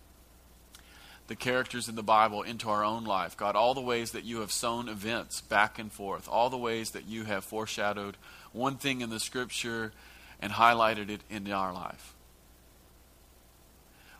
[1.28, 3.38] the characters in the Bible into our own life.
[3.38, 6.92] God, all the ways that you have sown events back and forth, all the ways
[6.92, 8.18] that you have foreshadowed
[8.52, 9.94] one thing in the scripture
[10.42, 12.14] and highlighted it in our life.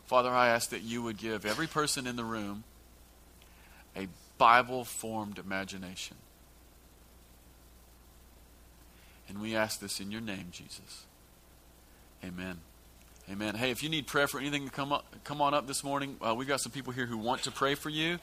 [0.06, 2.64] Father, I ask that you would give every person in the room
[3.96, 6.16] a Bible formed imagination.
[9.28, 11.04] And we ask this in your name, Jesus.
[12.24, 12.60] Amen.
[13.32, 13.54] Amen.
[13.54, 16.18] Hey, if you need prayer for anything, come up, come on up this morning.
[16.20, 18.18] Uh, we've got some people here who want to pray for you.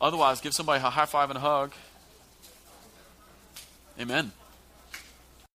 [0.00, 1.74] Otherwise, give somebody a high five and a hug.
[4.00, 4.32] Amen.